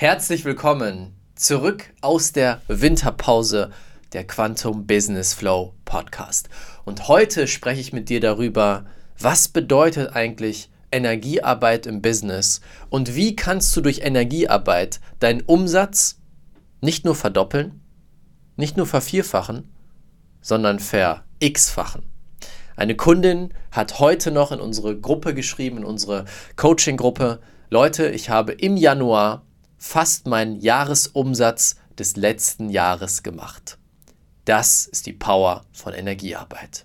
Herzlich 0.00 0.44
willkommen 0.44 1.16
zurück 1.34 1.92
aus 2.02 2.30
der 2.30 2.62
Winterpause 2.68 3.72
der 4.12 4.24
Quantum 4.24 4.86
Business 4.86 5.34
Flow 5.34 5.74
Podcast. 5.84 6.48
Und 6.84 7.08
heute 7.08 7.48
spreche 7.48 7.80
ich 7.80 7.92
mit 7.92 8.08
dir 8.08 8.20
darüber, 8.20 8.86
was 9.18 9.48
bedeutet 9.48 10.14
eigentlich 10.14 10.70
Energiearbeit 10.92 11.86
im 11.88 12.00
Business 12.00 12.60
und 12.90 13.16
wie 13.16 13.34
kannst 13.34 13.76
du 13.76 13.80
durch 13.80 14.02
Energiearbeit 14.04 15.00
deinen 15.18 15.40
Umsatz 15.40 16.20
nicht 16.80 17.04
nur 17.04 17.16
verdoppeln, 17.16 17.80
nicht 18.54 18.76
nur 18.76 18.86
vervierfachen, 18.86 19.68
sondern 20.40 20.78
ver-x-fachen. 20.78 22.04
Eine 22.76 22.94
Kundin 22.94 23.52
hat 23.72 23.98
heute 23.98 24.30
noch 24.30 24.52
in 24.52 24.60
unsere 24.60 24.96
Gruppe 24.96 25.34
geschrieben, 25.34 25.78
in 25.78 25.84
unsere 25.84 26.24
Coaching-Gruppe, 26.54 27.40
Leute, 27.68 28.08
ich 28.10 28.30
habe 28.30 28.52
im 28.52 28.76
Januar 28.76 29.42
fast 29.78 30.26
meinen 30.26 30.60
Jahresumsatz 30.60 31.76
des 31.98 32.16
letzten 32.16 32.68
Jahres 32.68 33.22
gemacht. 33.22 33.78
Das 34.44 34.86
ist 34.86 35.06
die 35.06 35.12
Power 35.12 35.62
von 35.72 35.94
Energiearbeit. 35.94 36.84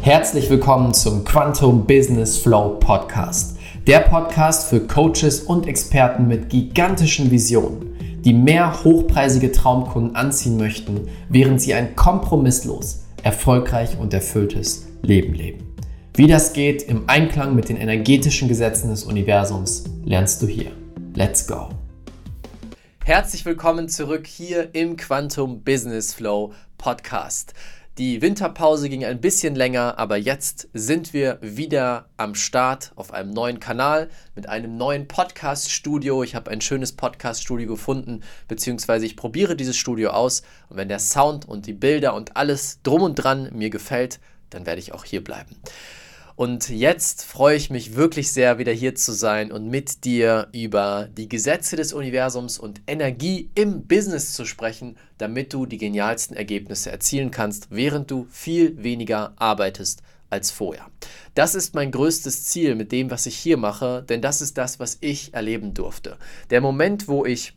Herzlich 0.00 0.48
willkommen 0.48 0.94
zum 0.94 1.24
Quantum 1.24 1.84
Business 1.84 2.38
Flow 2.38 2.78
Podcast. 2.78 3.58
Der 3.88 4.00
Podcast 4.00 4.68
für 4.68 4.86
Coaches 4.86 5.40
und 5.40 5.66
Experten 5.66 6.28
mit 6.28 6.48
gigantischen 6.48 7.32
Visionen, 7.32 8.20
die 8.22 8.32
mehr 8.32 8.84
hochpreisige 8.84 9.50
Traumkunden 9.50 10.14
anziehen 10.14 10.56
möchten, 10.56 11.08
während 11.28 11.60
sie 11.60 11.74
ein 11.74 11.96
kompromisslos, 11.96 13.06
erfolgreich 13.24 13.98
und 13.98 14.14
erfülltes 14.14 14.86
Leben 15.02 15.34
leben. 15.34 15.74
Wie 16.14 16.28
das 16.28 16.52
geht 16.52 16.84
im 16.84 17.08
Einklang 17.08 17.56
mit 17.56 17.68
den 17.68 17.76
energetischen 17.76 18.46
Gesetzen 18.46 18.90
des 18.90 19.02
Universums, 19.02 19.84
lernst 20.04 20.40
du 20.40 20.46
hier. 20.46 20.70
Let's 21.16 21.46
go! 21.46 21.70
Herzlich 23.02 23.46
willkommen 23.46 23.88
zurück 23.88 24.26
hier 24.26 24.74
im 24.74 24.98
Quantum 24.98 25.64
Business 25.64 26.12
Flow 26.12 26.52
Podcast. 26.76 27.54
Die 27.96 28.20
Winterpause 28.20 28.90
ging 28.90 29.02
ein 29.02 29.22
bisschen 29.22 29.54
länger, 29.54 29.98
aber 29.98 30.18
jetzt 30.18 30.68
sind 30.74 31.14
wir 31.14 31.38
wieder 31.40 32.10
am 32.18 32.34
Start 32.34 32.92
auf 32.96 33.14
einem 33.14 33.30
neuen 33.30 33.60
Kanal 33.60 34.10
mit 34.34 34.46
einem 34.50 34.76
neuen 34.76 35.08
Podcast-Studio. 35.08 36.22
Ich 36.22 36.34
habe 36.34 36.50
ein 36.50 36.60
schönes 36.60 36.92
Podcast-Studio 36.92 37.66
gefunden, 37.66 38.20
beziehungsweise 38.46 39.06
ich 39.06 39.16
probiere 39.16 39.56
dieses 39.56 39.78
Studio 39.78 40.10
aus 40.10 40.42
und 40.68 40.76
wenn 40.76 40.90
der 40.90 40.98
Sound 40.98 41.48
und 41.48 41.64
die 41.64 41.72
Bilder 41.72 42.12
und 42.12 42.36
alles 42.36 42.82
drum 42.82 43.00
und 43.00 43.14
dran 43.14 43.48
mir 43.54 43.70
gefällt, 43.70 44.20
dann 44.50 44.66
werde 44.66 44.80
ich 44.80 44.92
auch 44.92 45.06
hier 45.06 45.24
bleiben. 45.24 45.56
Und 46.36 46.68
jetzt 46.68 47.24
freue 47.24 47.56
ich 47.56 47.70
mich 47.70 47.96
wirklich 47.96 48.30
sehr, 48.30 48.58
wieder 48.58 48.72
hier 48.72 48.94
zu 48.94 49.12
sein 49.12 49.50
und 49.50 49.70
mit 49.70 50.04
dir 50.04 50.48
über 50.52 51.08
die 51.16 51.30
Gesetze 51.30 51.76
des 51.76 51.94
Universums 51.94 52.58
und 52.58 52.82
Energie 52.86 53.48
im 53.54 53.86
Business 53.86 54.34
zu 54.34 54.44
sprechen, 54.44 54.98
damit 55.16 55.54
du 55.54 55.64
die 55.64 55.78
genialsten 55.78 56.36
Ergebnisse 56.36 56.92
erzielen 56.92 57.30
kannst, 57.30 57.68
während 57.70 58.10
du 58.10 58.26
viel 58.30 58.82
weniger 58.82 59.32
arbeitest 59.36 60.02
als 60.28 60.50
vorher. 60.50 60.90
Das 61.34 61.54
ist 61.54 61.74
mein 61.74 61.90
größtes 61.90 62.44
Ziel 62.44 62.74
mit 62.74 62.92
dem, 62.92 63.10
was 63.10 63.24
ich 63.24 63.36
hier 63.36 63.56
mache, 63.56 64.04
denn 64.06 64.20
das 64.20 64.42
ist 64.42 64.58
das, 64.58 64.78
was 64.78 64.98
ich 65.00 65.32
erleben 65.32 65.72
durfte. 65.72 66.18
Der 66.50 66.60
Moment, 66.60 67.08
wo 67.08 67.24
ich 67.24 67.55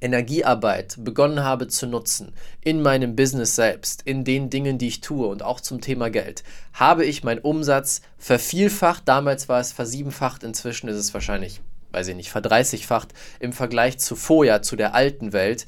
Energiearbeit 0.00 0.96
begonnen 0.98 1.42
habe 1.42 1.68
zu 1.68 1.86
nutzen 1.86 2.32
in 2.60 2.82
meinem 2.82 3.16
Business 3.16 3.56
selbst, 3.56 4.02
in 4.02 4.24
den 4.24 4.50
Dingen, 4.50 4.78
die 4.78 4.88
ich 4.88 5.00
tue 5.00 5.26
und 5.26 5.42
auch 5.42 5.60
zum 5.60 5.80
Thema 5.80 6.10
Geld, 6.10 6.44
habe 6.72 7.04
ich 7.04 7.24
meinen 7.24 7.40
Umsatz 7.40 8.02
vervielfacht. 8.18 9.02
Damals 9.06 9.48
war 9.48 9.60
es 9.60 9.72
versiebenfacht, 9.72 10.42
inzwischen 10.42 10.88
ist 10.88 10.96
es 10.96 11.14
wahrscheinlich, 11.14 11.60
weiß 11.92 12.08
ich 12.08 12.16
nicht, 12.16 12.30
verdreißigfacht 12.30 13.14
im 13.40 13.52
Vergleich 13.52 13.98
zu 13.98 14.16
vorher, 14.16 14.62
zu 14.62 14.76
der 14.76 14.94
alten 14.94 15.32
Welt 15.32 15.66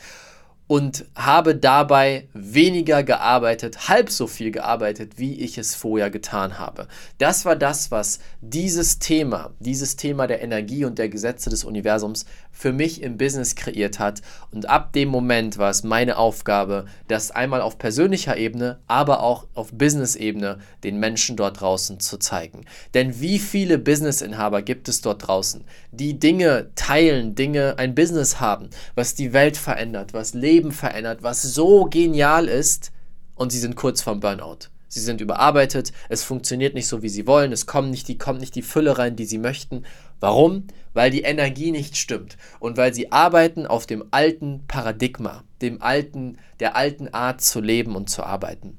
und 0.69 1.06
habe 1.16 1.56
dabei 1.56 2.28
weniger 2.34 3.02
gearbeitet, 3.02 3.88
halb 3.88 4.11
so 4.11 4.27
viel 4.27 4.52
gearbeitet, 4.52 5.14
wie 5.16 5.34
ich 5.41 5.56
es 5.56 5.75
vorher 5.75 6.10
getan 6.10 6.59
habe. 6.59 6.87
Das 7.16 7.47
war 7.47 7.56
das, 7.56 7.91
was 7.91 8.20
dieses 8.42 8.98
Thema, 8.98 9.54
dieses 9.59 9.97
Thema 9.97 10.26
der 10.26 10.42
Energie 10.42 10.84
und 10.84 10.98
der 10.98 11.09
Gesetze 11.09 11.48
des 11.48 11.65
Universums 11.65 12.26
für 12.53 12.72
mich 12.72 13.03
im 13.03 13.16
Business 13.16 13.54
kreiert 13.54 13.98
hat. 13.98 14.20
Und 14.50 14.69
ab 14.69 14.92
dem 14.92 15.09
Moment 15.09 15.56
war 15.56 15.70
es 15.70 15.84
meine 15.84 16.19
Aufgabe, 16.19 16.84
das 17.06 17.31
einmal 17.31 17.62
auf 17.62 17.78
persönlicher 17.78 18.37
Ebene, 18.37 18.81
aber 18.87 19.22
auch 19.22 19.47
auf 19.54 19.72
Business-Ebene 19.72 20.59
den 20.84 20.98
Menschen 20.98 21.37
dort 21.37 21.60
draußen 21.60 21.98
zu 21.98 22.19
zeigen. 22.19 22.66
Denn 22.92 23.21
wie 23.21 23.38
viele 23.38 23.78
Businessinhaber 23.78 24.60
gibt 24.60 24.88
es 24.88 25.00
dort 25.00 25.26
draußen, 25.26 25.65
die 25.92 26.19
Dinge 26.19 26.71
teilen, 26.75 27.34
Dinge, 27.34 27.76
ein 27.78 27.94
Business 27.94 28.38
haben, 28.38 28.69
was 28.94 29.15
die 29.15 29.32
Welt 29.32 29.56
verändert, 29.56 30.12
was 30.12 30.34
Leben 30.34 30.57
Leben 30.58 30.72
verändert, 30.72 31.22
was 31.22 31.42
so 31.42 31.84
genial 31.84 32.48
ist 32.48 32.91
und 33.36 33.52
sie 33.52 33.60
sind 33.60 33.76
kurz 33.76 34.02
vorm 34.02 34.19
Burnout. 34.19 34.70
Sie 34.88 34.98
sind 35.00 35.20
überarbeitet, 35.20 35.92
es 36.08 36.24
funktioniert 36.24 36.74
nicht 36.74 36.88
so, 36.88 37.00
wie 37.02 37.08
sie 37.08 37.28
wollen, 37.28 37.52
es 37.52 37.66
kommt 37.66 37.91
nicht, 37.91 38.08
die, 38.08 38.19
kommt 38.19 38.41
nicht 38.41 38.56
die 38.56 38.62
Fülle 38.62 38.98
rein, 38.98 39.14
die 39.14 39.26
sie 39.26 39.38
möchten. 39.38 39.84
Warum? 40.18 40.66
Weil 40.94 41.12
die 41.12 41.22
Energie 41.22 41.70
nicht 41.70 41.97
stimmt 41.97 42.36
und 42.58 42.76
weil 42.76 42.92
sie 42.92 43.12
arbeiten 43.12 43.66
auf 43.66 43.86
dem 43.86 44.04
alten 44.10 44.66
Paradigma, 44.66 45.44
dem 45.62 45.80
alten, 45.80 46.38
der 46.58 46.74
alten 46.74 47.06
Art 47.14 47.41
zu 47.41 47.60
leben 47.60 47.94
und 47.94 48.10
zu 48.10 48.24
arbeiten. 48.24 48.76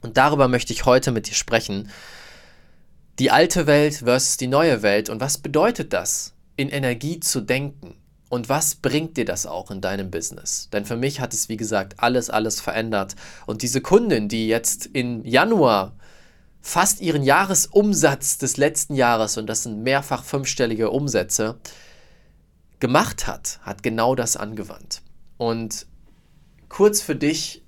Und 0.00 0.16
darüber 0.16 0.48
möchte 0.48 0.72
ich 0.72 0.86
heute 0.86 1.12
mit 1.12 1.28
dir 1.28 1.34
sprechen. 1.34 1.88
Die 3.20 3.30
alte 3.30 3.68
Welt 3.68 3.94
versus 3.96 4.38
die 4.38 4.48
neue 4.48 4.82
Welt 4.82 5.08
und 5.08 5.20
was 5.20 5.38
bedeutet 5.38 5.92
das, 5.92 6.34
in 6.56 6.68
Energie 6.68 7.20
zu 7.20 7.42
denken? 7.42 8.01
Und 8.32 8.48
was 8.48 8.76
bringt 8.76 9.18
dir 9.18 9.26
das 9.26 9.44
auch 9.44 9.70
in 9.70 9.82
deinem 9.82 10.10
Business? 10.10 10.70
Denn 10.72 10.86
für 10.86 10.96
mich 10.96 11.20
hat 11.20 11.34
es, 11.34 11.50
wie 11.50 11.58
gesagt, 11.58 11.96
alles, 11.98 12.30
alles 12.30 12.62
verändert. 12.62 13.14
Und 13.44 13.60
diese 13.60 13.82
Kundin, 13.82 14.28
die 14.28 14.48
jetzt 14.48 14.86
im 14.86 15.22
Januar 15.22 15.92
fast 16.62 17.02
ihren 17.02 17.24
Jahresumsatz 17.24 18.38
des 18.38 18.56
letzten 18.56 18.94
Jahres, 18.94 19.36
und 19.36 19.48
das 19.48 19.64
sind 19.64 19.82
mehrfach 19.82 20.24
fünfstellige 20.24 20.88
Umsätze, 20.88 21.58
gemacht 22.80 23.26
hat, 23.26 23.60
hat 23.64 23.82
genau 23.82 24.14
das 24.14 24.38
angewandt. 24.38 25.02
Und 25.36 25.84
kurz 26.70 27.02
für 27.02 27.16
dich, 27.16 27.62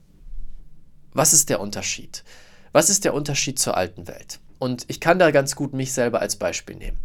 was 1.12 1.34
ist 1.34 1.50
der 1.50 1.60
Unterschied? 1.60 2.24
Was 2.72 2.88
ist 2.88 3.04
der 3.04 3.12
Unterschied 3.12 3.58
zur 3.58 3.76
alten 3.76 4.08
Welt? 4.08 4.40
Und 4.58 4.86
ich 4.88 4.98
kann 4.98 5.18
da 5.18 5.30
ganz 5.30 5.56
gut 5.56 5.74
mich 5.74 5.92
selber 5.92 6.22
als 6.22 6.36
Beispiel 6.36 6.76
nehmen. 6.76 6.96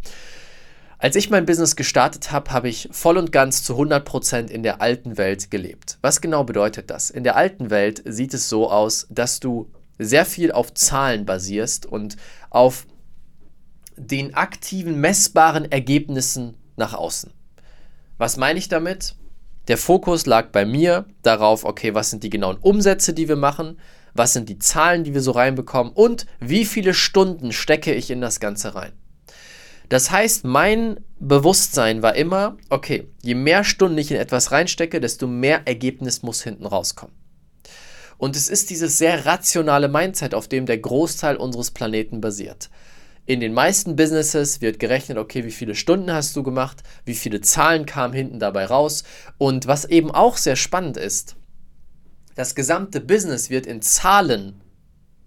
Als 1.01 1.15
ich 1.15 1.29
mein 1.29 1.45
Business 1.45 1.77
gestartet 1.77 2.33
habe, 2.33 2.51
habe 2.51 2.67
ich 2.67 2.89
voll 2.91 3.17
und 3.17 3.31
ganz 3.31 3.63
zu 3.63 3.73
100% 3.73 4.49
in 4.49 4.63
der 4.63 4.81
alten 4.81 5.17
Welt 5.17 5.49
gelebt. 5.49 5.97
Was 6.01 6.19
genau 6.19 6.43
bedeutet 6.43 6.89
das? 6.89 7.09
In 7.09 7.23
der 7.23 7.37
alten 7.37 7.69
Welt 7.69 8.03
sieht 8.05 8.33
es 8.33 8.49
so 8.49 8.69
aus, 8.69 9.07
dass 9.09 9.39
du 9.39 9.71
sehr 9.97 10.25
viel 10.25 10.51
auf 10.51 10.73
Zahlen 10.73 11.25
basierst 11.25 11.85
und 11.85 12.17
auf 12.49 12.85
den 13.95 14.33
aktiven, 14.33 14.99
messbaren 14.99 15.71
Ergebnissen 15.71 16.57
nach 16.75 16.93
außen. 16.93 17.31
Was 18.17 18.35
meine 18.35 18.59
ich 18.59 18.67
damit? 18.67 19.15
Der 19.69 19.77
Fokus 19.77 20.25
lag 20.25 20.49
bei 20.51 20.65
mir 20.65 21.05
darauf, 21.21 21.63
okay, 21.63 21.93
was 21.93 22.09
sind 22.09 22.23
die 22.23 22.29
genauen 22.29 22.57
Umsätze, 22.57 23.13
die 23.13 23.29
wir 23.29 23.37
machen, 23.37 23.79
was 24.13 24.33
sind 24.33 24.49
die 24.49 24.59
Zahlen, 24.59 25.05
die 25.05 25.13
wir 25.13 25.21
so 25.21 25.31
reinbekommen 25.31 25.93
und 25.93 26.25
wie 26.41 26.65
viele 26.65 26.93
Stunden 26.93 27.53
stecke 27.53 27.93
ich 27.93 28.11
in 28.11 28.19
das 28.19 28.41
Ganze 28.41 28.75
rein. 28.75 28.91
Das 29.89 30.11
heißt, 30.11 30.45
mein 30.45 30.99
Bewusstsein 31.19 32.03
war 32.03 32.15
immer, 32.15 32.57
okay, 32.69 33.07
je 33.23 33.33
mehr 33.33 33.63
Stunden 33.63 33.97
ich 33.97 34.11
in 34.11 34.17
etwas 34.17 34.51
reinstecke, 34.51 35.01
desto 35.01 35.27
mehr 35.27 35.67
Ergebnis 35.67 36.21
muss 36.21 36.43
hinten 36.43 36.67
rauskommen. 36.67 37.15
Und 38.19 38.35
es 38.35 38.49
ist 38.49 38.69
dieses 38.69 38.97
sehr 38.97 39.25
rationale 39.25 39.87
Mindset, 39.87 40.35
auf 40.35 40.47
dem 40.47 40.65
der 40.65 40.77
Großteil 40.77 41.37
unseres 41.37 41.71
Planeten 41.71 42.21
basiert. 42.21 42.69
In 43.25 43.39
den 43.39 43.53
meisten 43.53 43.95
Businesses 43.95 44.61
wird 44.61 44.79
gerechnet, 44.79 45.17
okay, 45.17 45.43
wie 45.45 45.51
viele 45.51 45.75
Stunden 45.75 46.11
hast 46.11 46.35
du 46.35 46.43
gemacht, 46.43 46.83
wie 47.05 47.13
viele 47.13 47.41
Zahlen 47.41 47.85
kamen 47.85 48.13
hinten 48.13 48.39
dabei 48.39 48.65
raus. 48.65 49.03
Und 49.37 49.67
was 49.67 49.85
eben 49.85 50.11
auch 50.11 50.37
sehr 50.37 50.55
spannend 50.55 50.97
ist, 50.97 51.35
das 52.35 52.55
gesamte 52.55 53.01
Business 53.01 53.49
wird 53.49 53.65
in 53.65 53.81
Zahlen 53.81 54.61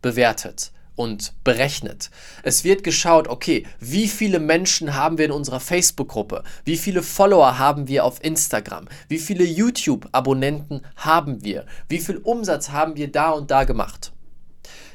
bewertet 0.03 0.73
und 1.03 1.35
berechnet. 1.43 2.11
Es 2.45 2.63
wird 2.63 2.85
geschaut, 2.85 3.27
okay, 3.27 3.67
wie 3.81 4.07
viele 4.07 4.39
Menschen 4.39 4.95
haben 4.95 5.19
wir 5.19 5.25
in 5.25 5.33
unserer 5.33 5.59
Facebook-Gruppe? 5.59 6.45
Wie 6.65 6.77
viele 6.77 7.03
Follower 7.03 7.59
haben 7.59 7.89
wir 7.89 8.05
auf 8.05 8.23
Instagram? 8.23 8.87
Wie 9.09 9.19
viele 9.19 9.45
YouTube-Abonnenten 9.45 10.83
haben 10.97 11.43
wir? 11.43 11.67
Wie 11.89 11.99
viel 11.99 12.19
Umsatz 12.19 12.71
haben 12.71 12.97
wir 12.97 13.11
da 13.11 13.31
und 13.31 13.51
da 13.51 13.65
gemacht? 13.65 14.13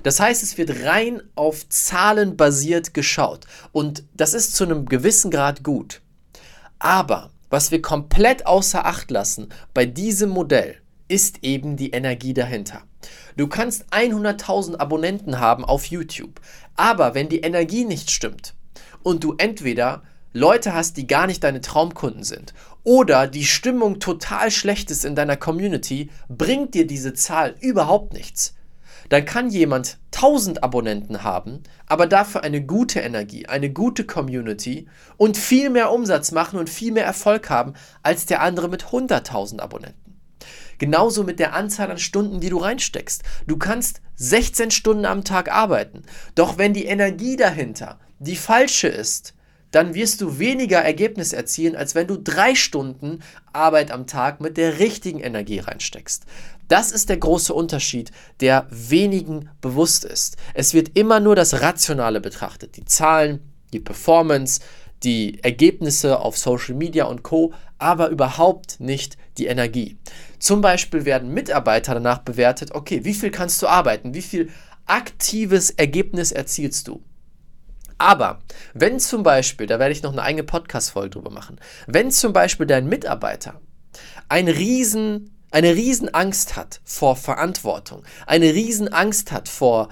Das 0.04 0.22
heißt, 0.22 0.44
es 0.44 0.58
wird 0.58 0.86
rein 0.86 1.22
auf 1.36 1.68
Zahlen 1.68 2.38
basiert 2.38 2.94
geschaut. 2.94 3.46
Und 3.74 4.04
das 4.14 4.34
ist 4.34 4.56
zu 4.56 4.64
einem 4.64 4.86
gewissen 4.86 5.30
Grad 5.30 5.64
gut. 5.64 6.02
Aber 6.80 7.32
was 7.50 7.72
wir 7.72 7.82
komplett 7.82 8.46
außer 8.46 8.86
Acht 8.86 9.12
lassen 9.12 9.50
bei 9.74 9.86
diesem 9.86 10.30
Modell, 10.30 10.78
ist 11.08 11.44
eben 11.44 11.78
die 11.78 11.92
Energie 11.92 12.34
dahinter. 12.34 12.84
Du 13.36 13.48
kannst 13.48 13.86
100.000 13.94 14.78
Abonnenten 14.78 15.40
haben 15.40 15.64
auf 15.64 15.86
YouTube, 15.86 16.42
aber 16.76 17.16
wenn 17.16 17.30
die 17.30 17.42
Energie 17.42 17.86
nicht 17.86 18.12
stimmt 18.12 18.56
und 19.04 19.24
du 19.24 19.36
entweder 19.38 20.04
Leute 20.34 20.74
hast, 20.74 20.98
die 20.98 21.08
gar 21.08 21.28
nicht 21.28 21.44
deine 21.44 21.62
Traumkunden 21.62 22.24
sind 22.24 22.54
oder 22.84 23.28
die 23.28 23.46
Stimmung 23.46 24.00
total 24.00 24.52
schlecht 24.52 24.92
ist 24.92 25.06
in 25.06 25.16
deiner 25.16 25.38
Community, 25.38 26.10
bringt 26.30 26.74
dir 26.74 26.86
diese 26.86 27.14
Zahl 27.14 27.56
überhaupt 27.60 28.14
nichts. 28.14 28.54
Dann 29.10 29.24
kann 29.24 29.50
jemand 29.50 29.98
1000 30.14 30.64
Abonnenten 30.64 31.24
haben, 31.24 31.64
aber 31.86 32.08
dafür 32.08 32.44
eine 32.44 32.62
gute 32.66 33.00
Energie, 33.00 33.46
eine 33.46 33.72
gute 33.72 34.04
Community 34.04 34.88
und 35.16 35.38
viel 35.38 35.70
mehr 35.70 35.92
Umsatz 35.92 36.32
machen 36.32 36.60
und 36.60 36.70
viel 36.70 36.92
mehr 36.92 37.06
Erfolg 37.06 37.50
haben 37.50 37.74
als 38.04 38.26
der 38.26 38.42
andere 38.42 38.68
mit 38.68 38.86
100.000 38.86 39.60
Abonnenten. 39.60 40.07
Genauso 40.78 41.24
mit 41.24 41.40
der 41.40 41.54
Anzahl 41.54 41.90
an 41.92 41.98
Stunden, 41.98 42.40
die 42.40 42.50
du 42.50 42.58
reinsteckst. 42.58 43.24
Du 43.48 43.58
kannst 43.58 44.02
16 44.16 44.72
Stunden 44.72 45.06
am 45.06 45.24
Tag 45.24 45.52
arbeiten. 45.52 46.04
Doch 46.36 46.58
wenn 46.58 46.74
die 46.74 46.86
Energie 46.86 47.36
dahinter 47.36 48.00
die 48.20 48.36
falsche 48.36 48.88
ist, 48.88 49.34
dann 49.72 49.94
wirst 49.94 50.22
du 50.22 50.40
weniger 50.40 50.80
Ergebnis 50.80 51.34
erzielen, 51.34 51.76
als 51.76 51.94
wenn 51.94 52.08
du 52.08 52.18
drei 52.18 52.56
Stunden 52.56 53.20
Arbeit 53.54 53.92
am 53.92 54.08
Tag 54.08 54.40
mit 54.40 54.58
der 54.58 54.80
richtigen 54.80 55.20
Energie 55.20 55.60
reinsteckst. 55.60 56.26
Das 56.68 56.92
ist 56.92 57.10
der 57.10 57.18
große 57.18 57.54
Unterschied, 57.54 58.12
der 58.40 58.68
wenigen 58.70 59.50
bewusst 59.62 60.06
ist. 60.06 60.38
Es 60.54 60.74
wird 60.74 60.98
immer 60.98 61.20
nur 61.20 61.36
das 61.36 61.62
Rationale 61.62 62.22
betrachtet, 62.22 62.76
die 62.78 62.86
Zahlen, 62.86 63.40
die 63.74 63.80
Performance, 63.80 64.62
die 65.04 65.44
Ergebnisse 65.44 66.20
auf 66.20 66.38
Social 66.38 66.76
Media 66.76 67.06
und 67.06 67.24
Co, 67.24 67.54
aber 67.78 68.10
überhaupt 68.10 68.80
nicht 68.80 69.18
die 69.38 69.46
Energie. 69.46 69.98
Zum 70.40 70.62
Beispiel 70.62 71.06
werden 71.06 71.34
Mitarbeiter 71.34 71.96
danach 71.96 72.20
bewertet, 72.20 72.74
okay, 72.74 73.04
wie 73.04 73.14
viel 73.14 73.32
kannst 73.32 73.62
du 73.62 73.68
arbeiten, 73.68 74.14
wie 74.14 74.22
viel 74.22 74.50
aktives 74.86 75.72
Ergebnis 75.72 76.32
erzielst 76.32 76.88
du. 76.88 77.04
Aber 77.98 78.40
wenn 78.74 79.00
zum 79.00 79.24
Beispiel, 79.24 79.66
da 79.66 79.80
werde 79.80 79.92
ich 79.92 80.04
noch 80.04 80.12
eine 80.12 80.22
eigene 80.22 80.44
Podcast-Folge 80.44 81.12
drüber 81.12 81.32
machen, 81.32 81.60
wenn 81.88 82.12
zum 82.12 82.32
Beispiel 82.32 82.68
dein 82.68 82.88
Mitarbeiter 82.88 83.60
ein 84.30 84.48
riesen, 84.48 85.36
eine 85.50 85.76
riesen 85.76 86.14
Angst 86.14 86.56
hat 86.56 86.82
vor 86.84 87.16
Verantwortung, 87.16 88.04
eine 88.28 88.54
riesen 88.54 88.88
Angst 88.90 89.32
hat 89.32 89.50
vor 89.50 89.90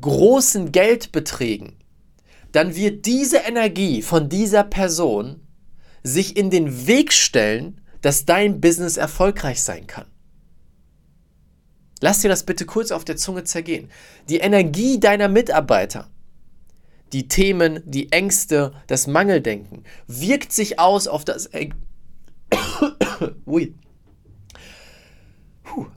großen 0.00 0.72
Geldbeträgen, 0.72 1.76
dann 2.52 2.74
wird 2.74 3.06
diese 3.06 3.38
Energie 3.38 4.02
von 4.02 4.28
dieser 4.28 4.64
Person 4.64 5.46
sich 6.02 6.36
in 6.36 6.50
den 6.50 6.86
Weg 6.86 7.12
stellen, 7.12 7.79
dass 8.02 8.24
dein 8.24 8.60
Business 8.60 8.96
erfolgreich 8.96 9.62
sein 9.62 9.86
kann. 9.86 10.06
Lass 12.00 12.20
dir 12.20 12.28
das 12.28 12.44
bitte 12.44 12.64
kurz 12.64 12.92
auf 12.92 13.04
der 13.04 13.16
Zunge 13.16 13.44
zergehen. 13.44 13.90
Die 14.28 14.38
Energie 14.38 14.98
deiner 14.98 15.28
Mitarbeiter, 15.28 16.08
die 17.12 17.28
Themen, 17.28 17.82
die 17.84 18.10
Ängste, 18.12 18.72
das 18.86 19.06
Mangeldenken 19.06 19.84
wirkt 20.06 20.52
sich 20.52 20.78
aus 20.78 21.08
auf 21.08 21.24
das, 21.24 21.46
er 21.46 21.68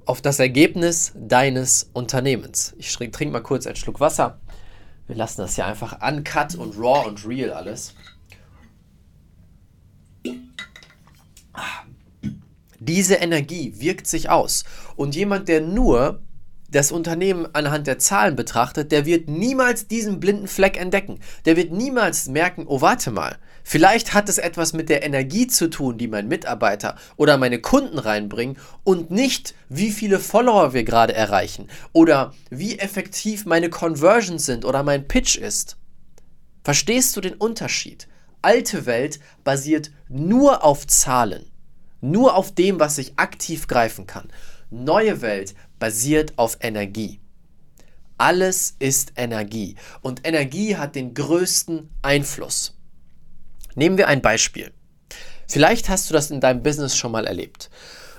auf 0.05 0.21
das 0.21 0.39
Ergebnis 0.39 1.13
deines 1.15 1.89
Unternehmens. 1.93 2.73
Ich 2.77 2.93
trinke 2.93 3.27
mal 3.27 3.41
kurz 3.41 3.65
einen 3.65 3.77
Schluck 3.77 3.99
Wasser. 3.99 4.39
Wir 5.07 5.15
lassen 5.15 5.41
das 5.41 5.55
hier 5.55 5.65
einfach 5.65 5.99
uncut 6.01 6.55
und 6.55 6.77
raw 6.77 7.07
und 7.07 7.25
real 7.27 7.51
alles. 7.51 7.95
Diese 12.85 13.15
Energie 13.15 13.73
wirkt 13.77 14.07
sich 14.07 14.29
aus. 14.29 14.65
Und 14.97 15.15
jemand, 15.15 15.47
der 15.47 15.61
nur 15.61 16.21
das 16.69 16.91
Unternehmen 16.91 17.47
anhand 17.53 17.87
der 17.87 17.99
Zahlen 17.99 18.35
betrachtet, 18.35 18.91
der 18.91 19.05
wird 19.05 19.29
niemals 19.29 19.87
diesen 19.87 20.19
blinden 20.19 20.47
Fleck 20.47 20.77
entdecken. 20.77 21.19
Der 21.45 21.55
wird 21.55 21.71
niemals 21.71 22.27
merken, 22.27 22.65
oh 22.67 22.81
warte 22.81 23.11
mal, 23.11 23.37
vielleicht 23.63 24.13
hat 24.13 24.27
es 24.27 24.37
etwas 24.37 24.73
mit 24.73 24.89
der 24.89 25.03
Energie 25.03 25.47
zu 25.47 25.69
tun, 25.69 25.97
die 25.97 26.07
mein 26.07 26.27
Mitarbeiter 26.27 26.97
oder 27.15 27.37
meine 27.37 27.59
Kunden 27.59 27.99
reinbringen 27.99 28.57
und 28.83 29.11
nicht, 29.11 29.55
wie 29.69 29.91
viele 29.91 30.19
Follower 30.19 30.73
wir 30.73 30.83
gerade 30.83 31.13
erreichen 31.13 31.67
oder 31.93 32.33
wie 32.49 32.79
effektiv 32.79 33.45
meine 33.45 33.69
Conversions 33.69 34.45
sind 34.45 34.65
oder 34.65 34.83
mein 34.83 35.07
Pitch 35.07 35.37
ist. 35.37 35.77
Verstehst 36.63 37.15
du 37.15 37.21
den 37.21 37.35
Unterschied? 37.35 38.07
Alte 38.41 38.85
Welt 38.85 39.19
basiert 39.43 39.91
nur 40.09 40.65
auf 40.65 40.85
Zahlen, 40.87 41.45
nur 42.03 42.35
auf 42.35 42.53
dem, 42.53 42.79
was 42.79 42.97
ich 42.97 43.13
aktiv 43.17 43.67
greifen 43.67 44.05
kann. 44.05 44.29
Neue 44.69 45.21
Welt 45.21 45.55
basiert 45.79 46.33
auf 46.37 46.57
Energie. 46.59 47.19
Alles 48.17 48.75
ist 48.79 49.13
Energie 49.15 49.75
und 50.01 50.27
Energie 50.27 50.75
hat 50.75 50.95
den 50.95 51.13
größten 51.13 51.89
Einfluss. 52.01 52.77
Nehmen 53.75 53.97
wir 53.97 54.07
ein 54.07 54.21
Beispiel. 54.21 54.71
Vielleicht 55.47 55.89
hast 55.89 56.09
du 56.09 56.13
das 56.13 56.29
in 56.29 56.41
deinem 56.41 56.61
Business 56.61 56.95
schon 56.95 57.11
mal 57.11 57.25
erlebt. 57.25 57.69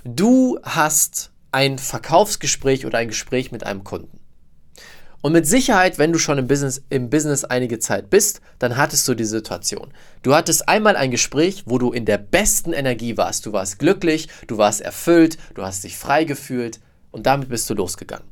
Du 0.04 0.58
hast 0.62 1.30
ein 1.52 1.78
Verkaufsgespräch 1.78 2.86
oder 2.86 2.98
ein 2.98 3.08
Gespräch 3.08 3.52
mit 3.52 3.64
einem 3.64 3.84
Kunden. 3.84 4.18
Und 5.24 5.32
mit 5.32 5.46
Sicherheit, 5.46 5.96
wenn 5.96 6.12
du 6.12 6.18
schon 6.18 6.36
im 6.36 6.48
Business, 6.48 6.82
im 6.90 7.08
Business 7.08 7.44
einige 7.44 7.78
Zeit 7.78 8.10
bist, 8.10 8.42
dann 8.58 8.76
hattest 8.76 9.08
du 9.08 9.14
die 9.14 9.24
Situation. 9.24 9.90
Du 10.22 10.34
hattest 10.34 10.68
einmal 10.68 10.96
ein 10.96 11.10
Gespräch, 11.10 11.62
wo 11.64 11.78
du 11.78 11.92
in 11.92 12.04
der 12.04 12.18
besten 12.18 12.74
Energie 12.74 13.16
warst. 13.16 13.46
Du 13.46 13.54
warst 13.54 13.78
glücklich, 13.78 14.28
du 14.48 14.58
warst 14.58 14.82
erfüllt, 14.82 15.38
du 15.54 15.62
hast 15.62 15.82
dich 15.82 15.96
frei 15.96 16.24
gefühlt 16.24 16.78
und 17.10 17.24
damit 17.24 17.48
bist 17.48 17.70
du 17.70 17.74
losgegangen. 17.74 18.28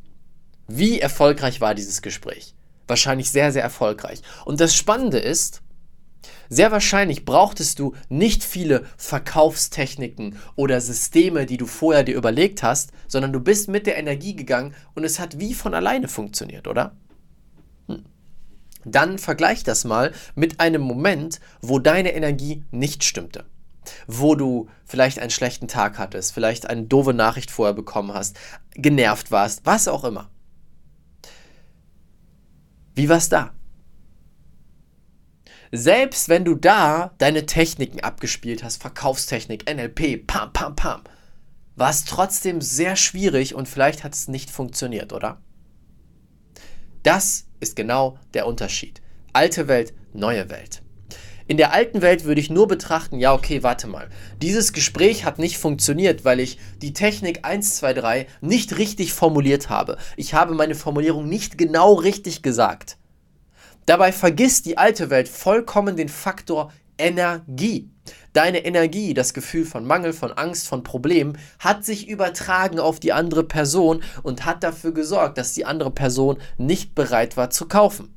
Wie 0.68 1.00
erfolgreich 1.00 1.62
war 1.62 1.74
dieses 1.74 2.02
Gespräch? 2.02 2.54
Wahrscheinlich 2.86 3.30
sehr, 3.30 3.52
sehr 3.52 3.62
erfolgreich. 3.62 4.20
Und 4.44 4.60
das 4.60 4.76
Spannende 4.76 5.18
ist, 5.18 5.62
sehr 6.48 6.70
wahrscheinlich 6.70 7.24
brauchtest 7.24 7.78
du 7.78 7.94
nicht 8.08 8.44
viele 8.44 8.84
Verkaufstechniken 8.96 10.36
oder 10.56 10.80
Systeme, 10.80 11.46
die 11.46 11.56
du 11.56 11.66
vorher 11.66 12.04
dir 12.04 12.16
überlegt 12.16 12.62
hast, 12.62 12.92
sondern 13.08 13.32
du 13.32 13.40
bist 13.40 13.68
mit 13.68 13.86
der 13.86 13.96
Energie 13.96 14.36
gegangen 14.36 14.74
und 14.94 15.04
es 15.04 15.18
hat 15.18 15.38
wie 15.38 15.54
von 15.54 15.74
alleine 15.74 16.08
funktioniert, 16.08 16.68
oder? 16.68 16.96
Hm. 17.88 18.04
Dann 18.84 19.18
vergleich 19.18 19.64
das 19.64 19.84
mal 19.84 20.12
mit 20.34 20.60
einem 20.60 20.82
Moment, 20.82 21.40
wo 21.60 21.78
deine 21.78 22.14
Energie 22.14 22.64
nicht 22.70 23.04
stimmte. 23.04 23.44
Wo 24.06 24.36
du 24.36 24.68
vielleicht 24.84 25.18
einen 25.18 25.30
schlechten 25.30 25.66
Tag 25.66 25.98
hattest, 25.98 26.32
vielleicht 26.32 26.68
eine 26.68 26.84
doofe 26.84 27.14
Nachricht 27.14 27.50
vorher 27.50 27.74
bekommen 27.74 28.14
hast, 28.14 28.38
genervt 28.74 29.30
warst, 29.30 29.66
was 29.66 29.88
auch 29.88 30.04
immer. 30.04 30.30
Wie 32.94 33.08
war's 33.08 33.28
da? 33.28 33.52
Selbst 35.74 36.28
wenn 36.28 36.44
du 36.44 36.54
da 36.54 37.14
deine 37.16 37.46
Techniken 37.46 38.00
abgespielt 38.00 38.62
hast, 38.62 38.82
Verkaufstechnik, 38.82 39.64
NLP, 39.74 40.26
pam, 40.26 40.52
pam, 40.52 40.76
pam, 40.76 41.00
war 41.76 41.88
es 41.88 42.04
trotzdem 42.04 42.60
sehr 42.60 42.94
schwierig 42.94 43.54
und 43.54 43.66
vielleicht 43.70 44.04
hat 44.04 44.12
es 44.12 44.28
nicht 44.28 44.50
funktioniert, 44.50 45.14
oder? 45.14 45.40
Das 47.02 47.46
ist 47.60 47.74
genau 47.74 48.18
der 48.34 48.46
Unterschied. 48.46 49.00
Alte 49.32 49.66
Welt, 49.66 49.94
neue 50.12 50.50
Welt. 50.50 50.82
In 51.46 51.56
der 51.56 51.72
alten 51.72 52.02
Welt 52.02 52.24
würde 52.24 52.42
ich 52.42 52.50
nur 52.50 52.68
betrachten, 52.68 53.18
ja, 53.18 53.32
okay, 53.32 53.62
warte 53.62 53.86
mal. 53.86 54.10
Dieses 54.42 54.74
Gespräch 54.74 55.24
hat 55.24 55.38
nicht 55.38 55.56
funktioniert, 55.56 56.26
weil 56.26 56.40
ich 56.40 56.58
die 56.82 56.92
Technik 56.92 57.46
1, 57.46 57.76
2, 57.76 57.94
3 57.94 58.26
nicht 58.42 58.76
richtig 58.76 59.14
formuliert 59.14 59.70
habe. 59.70 59.96
Ich 60.18 60.34
habe 60.34 60.54
meine 60.54 60.74
Formulierung 60.74 61.30
nicht 61.30 61.56
genau 61.56 61.94
richtig 61.94 62.42
gesagt. 62.42 62.98
Dabei 63.86 64.12
vergisst 64.12 64.66
die 64.66 64.78
alte 64.78 65.10
Welt 65.10 65.28
vollkommen 65.28 65.96
den 65.96 66.08
Faktor 66.08 66.72
Energie. 66.98 67.90
Deine 68.32 68.64
Energie, 68.64 69.14
das 69.14 69.34
Gefühl 69.34 69.64
von 69.64 69.84
Mangel, 69.84 70.12
von 70.12 70.32
Angst, 70.32 70.68
von 70.68 70.82
Problemen, 70.82 71.36
hat 71.58 71.84
sich 71.84 72.08
übertragen 72.08 72.78
auf 72.78 73.00
die 73.00 73.12
andere 73.12 73.44
Person 73.44 74.02
und 74.22 74.44
hat 74.44 74.62
dafür 74.62 74.92
gesorgt, 74.92 75.38
dass 75.38 75.52
die 75.52 75.64
andere 75.64 75.90
Person 75.90 76.38
nicht 76.58 76.94
bereit 76.94 77.36
war 77.36 77.50
zu 77.50 77.66
kaufen. 77.66 78.14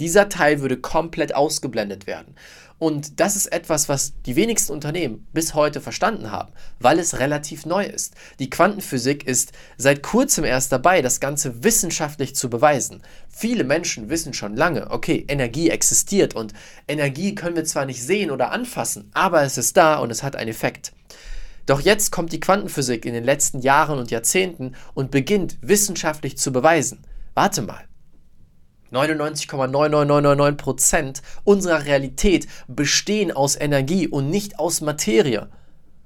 Dieser 0.00 0.28
Teil 0.28 0.60
würde 0.60 0.78
komplett 0.78 1.34
ausgeblendet 1.34 2.06
werden. 2.06 2.34
Und 2.82 3.20
das 3.20 3.36
ist 3.36 3.46
etwas, 3.52 3.88
was 3.88 4.12
die 4.26 4.34
wenigsten 4.34 4.72
Unternehmen 4.72 5.24
bis 5.32 5.54
heute 5.54 5.80
verstanden 5.80 6.32
haben, 6.32 6.52
weil 6.80 6.98
es 6.98 7.20
relativ 7.20 7.64
neu 7.64 7.84
ist. 7.84 8.16
Die 8.40 8.50
Quantenphysik 8.50 9.24
ist 9.24 9.52
seit 9.76 10.02
kurzem 10.02 10.42
erst 10.42 10.72
dabei, 10.72 11.00
das 11.00 11.20
Ganze 11.20 11.62
wissenschaftlich 11.62 12.34
zu 12.34 12.50
beweisen. 12.50 13.00
Viele 13.28 13.62
Menschen 13.62 14.10
wissen 14.10 14.34
schon 14.34 14.56
lange, 14.56 14.90
okay, 14.90 15.24
Energie 15.28 15.70
existiert 15.70 16.34
und 16.34 16.54
Energie 16.88 17.36
können 17.36 17.54
wir 17.54 17.64
zwar 17.64 17.86
nicht 17.86 18.02
sehen 18.02 18.32
oder 18.32 18.50
anfassen, 18.50 19.12
aber 19.14 19.44
es 19.44 19.58
ist 19.58 19.76
da 19.76 19.98
und 19.98 20.10
es 20.10 20.24
hat 20.24 20.34
einen 20.34 20.50
Effekt. 20.50 20.92
Doch 21.66 21.82
jetzt 21.82 22.10
kommt 22.10 22.32
die 22.32 22.40
Quantenphysik 22.40 23.06
in 23.06 23.14
den 23.14 23.22
letzten 23.22 23.60
Jahren 23.60 24.00
und 24.00 24.10
Jahrzehnten 24.10 24.74
und 24.94 25.12
beginnt 25.12 25.56
wissenschaftlich 25.60 26.36
zu 26.36 26.50
beweisen. 26.50 27.04
Warte 27.34 27.62
mal, 27.62 27.84
99,99999% 28.92 31.22
unserer 31.44 31.86
Realität 31.86 32.46
bestehen 32.68 33.32
aus 33.32 33.58
Energie 33.58 34.06
und 34.08 34.30
nicht 34.30 34.58
aus 34.58 34.80
Materie. 34.80 35.48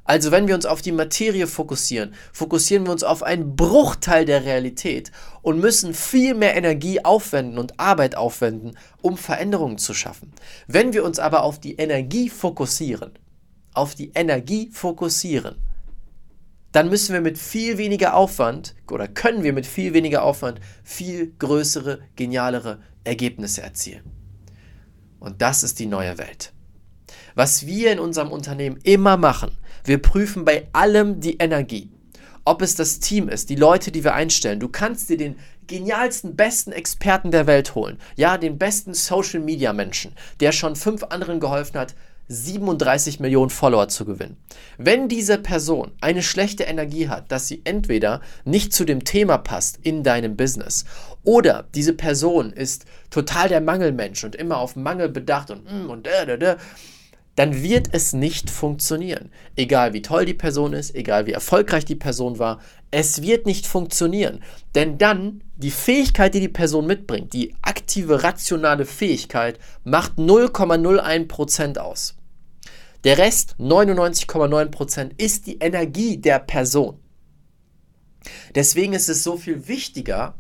Also 0.06 0.30
wenn 0.30 0.46
wir 0.46 0.54
uns 0.54 0.66
auf 0.66 0.82
die 0.82 0.92
Materie 0.92 1.48
fokussieren, 1.48 2.14
fokussieren 2.32 2.86
wir 2.86 2.92
uns 2.92 3.02
auf 3.02 3.24
einen 3.24 3.56
Bruchteil 3.56 4.24
der 4.24 4.44
Realität 4.44 5.10
und 5.42 5.58
müssen 5.58 5.94
viel 5.94 6.34
mehr 6.34 6.56
Energie 6.56 7.04
aufwenden 7.04 7.58
und 7.58 7.80
Arbeit 7.80 8.16
aufwenden, 8.16 8.78
um 9.02 9.16
Veränderungen 9.16 9.78
zu 9.78 9.94
schaffen. 9.94 10.32
Wenn 10.68 10.92
wir 10.92 11.04
uns 11.04 11.18
aber 11.18 11.42
auf 11.42 11.58
die 11.58 11.74
Energie 11.74 12.30
fokussieren, 12.30 13.18
auf 13.74 13.96
die 13.96 14.12
Energie 14.14 14.70
fokussieren, 14.72 15.56
dann 16.76 16.90
müssen 16.90 17.14
wir 17.14 17.22
mit 17.22 17.38
viel 17.38 17.78
weniger 17.78 18.14
Aufwand 18.14 18.74
oder 18.90 19.08
können 19.08 19.42
wir 19.42 19.54
mit 19.54 19.66
viel 19.66 19.94
weniger 19.94 20.22
Aufwand 20.22 20.60
viel 20.84 21.32
größere, 21.38 22.00
genialere 22.16 22.80
Ergebnisse 23.02 23.62
erzielen. 23.62 24.04
Und 25.18 25.40
das 25.40 25.62
ist 25.62 25.78
die 25.78 25.86
neue 25.86 26.18
Welt. 26.18 26.52
Was 27.34 27.66
wir 27.66 27.92
in 27.92 27.98
unserem 27.98 28.30
Unternehmen 28.30 28.78
immer 28.82 29.16
machen, 29.16 29.56
wir 29.84 30.02
prüfen 30.02 30.44
bei 30.44 30.68
allem 30.74 31.18
die 31.20 31.38
Energie. 31.38 31.90
Ob 32.44 32.60
es 32.60 32.74
das 32.74 33.00
Team 33.00 33.30
ist, 33.30 33.48
die 33.48 33.56
Leute, 33.56 33.90
die 33.90 34.04
wir 34.04 34.12
einstellen. 34.14 34.60
Du 34.60 34.68
kannst 34.68 35.08
dir 35.08 35.16
den 35.16 35.36
genialsten, 35.66 36.36
besten 36.36 36.72
Experten 36.72 37.30
der 37.30 37.46
Welt 37.46 37.74
holen. 37.74 37.96
Ja, 38.16 38.36
den 38.36 38.58
besten 38.58 38.92
Social 38.92 39.40
Media 39.40 39.72
Menschen, 39.72 40.12
der 40.40 40.52
schon 40.52 40.76
fünf 40.76 41.04
anderen 41.04 41.40
geholfen 41.40 41.80
hat, 41.80 41.94
37 42.28 43.20
Millionen 43.20 43.50
Follower 43.50 43.88
zu 43.88 44.04
gewinnen. 44.04 44.36
Wenn 44.78 45.08
diese 45.08 45.38
Person 45.38 45.92
eine 46.00 46.22
schlechte 46.22 46.64
Energie 46.64 47.08
hat, 47.08 47.30
dass 47.30 47.46
sie 47.46 47.62
entweder 47.64 48.20
nicht 48.44 48.72
zu 48.72 48.84
dem 48.84 49.04
Thema 49.04 49.38
passt 49.38 49.78
in 49.82 50.02
deinem 50.02 50.36
Business 50.36 50.84
oder 51.22 51.66
diese 51.74 51.92
Person 51.92 52.52
ist 52.52 52.84
total 53.10 53.48
der 53.48 53.60
Mangelmensch 53.60 54.24
und 54.24 54.34
immer 54.34 54.58
auf 54.58 54.76
Mangel 54.76 55.08
bedacht 55.08 55.50
und 55.50 55.64
mm, 55.64 55.90
und 55.90 56.06
da, 56.06 56.24
da, 56.24 56.36
da, 56.36 56.56
dann 57.36 57.62
wird 57.62 57.88
es 57.92 58.12
nicht 58.12 58.50
funktionieren. 58.50 59.30
Egal 59.54 59.92
wie 59.92 60.02
toll 60.02 60.24
die 60.24 60.34
Person 60.34 60.72
ist, 60.72 60.94
egal 60.94 61.26
wie 61.26 61.32
erfolgreich 61.32 61.84
die 61.84 61.94
Person 61.94 62.38
war, 62.38 62.60
es 62.90 63.22
wird 63.22 63.46
nicht 63.46 63.66
funktionieren. 63.66 64.42
Denn 64.74 64.98
dann 64.98 65.44
die 65.56 65.70
Fähigkeit, 65.70 66.34
die 66.34 66.40
die 66.40 66.48
Person 66.48 66.86
mitbringt, 66.86 67.32
die 67.34 67.54
aktive, 67.62 68.22
rationale 68.22 68.86
Fähigkeit, 68.86 69.58
macht 69.84 70.14
0,01% 70.14 71.78
aus. 71.78 72.16
Der 73.04 73.18
Rest, 73.18 73.54
99,9%, 73.60 75.10
ist 75.18 75.46
die 75.46 75.58
Energie 75.58 76.16
der 76.16 76.38
Person. 76.38 76.98
Deswegen 78.54 78.94
ist 78.94 79.08
es 79.08 79.22
so 79.22 79.36
viel 79.36 79.68
wichtiger, 79.68 80.34